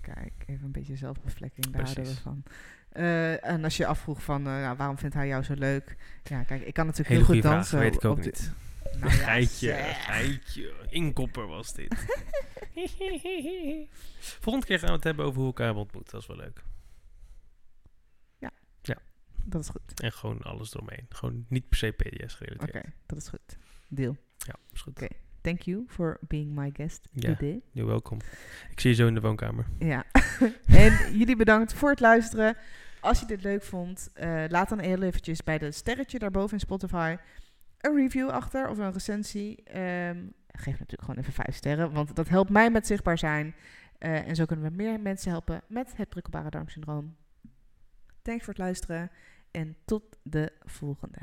[0.00, 2.22] Kijk, even een beetje zelfbevlekking, daar houden we Precies.
[2.22, 2.42] van.
[2.88, 5.96] Eh, en als je afvroeg van, eh, nou, waarom vindt hij jou zo leuk?
[6.22, 7.78] Ja, kijk, ik kan natuurlijk Hele heel goed vraag, dansen.
[7.78, 8.52] weet ik ook op niet.
[8.98, 10.72] Nou ja, geitje, geitje.
[10.88, 11.94] Inkopper was dit.
[14.40, 16.10] Volgende keer gaan we het hebben over hoe elkaar hebben ontmoet.
[16.10, 16.62] Dat is wel leuk.
[19.44, 20.00] Dat is goed.
[20.00, 21.06] En gewoon alles eromheen.
[21.08, 22.94] Gewoon niet per se PDS Oké, gerelateerd.
[23.06, 23.56] dat is goed.
[23.88, 24.16] Deal.
[24.38, 25.02] Ja, is goed.
[25.02, 25.08] Oké.
[25.40, 27.34] Thank you for being my guest Ja.
[27.34, 27.60] today.
[27.72, 28.18] You're welkom.
[28.70, 29.66] Ik zie je zo in de woonkamer.
[29.78, 30.04] Ja.
[30.66, 32.56] en jullie bedankt voor het luisteren.
[33.00, 36.60] Als je dit leuk vond, eh, laat dan heel eventjes bij de sterretje daarboven in
[36.60, 37.16] Spotify
[37.82, 39.62] een review achter of een recensie.
[39.62, 43.54] Ehm, geef natuurlijk gewoon even vijf sterren, want dat helpt mij met zichtbaar zijn.
[43.98, 47.16] Eh, en zo kunnen we meer mensen helpen met het prikkelbare darmsyndroom.
[48.22, 49.10] Thanks voor het luisteren
[49.50, 51.18] en tot de volgende.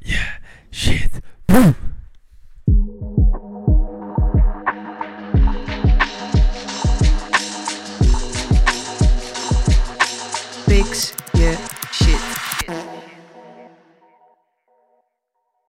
[0.00, 0.36] Yeah,
[0.70, 1.20] shit.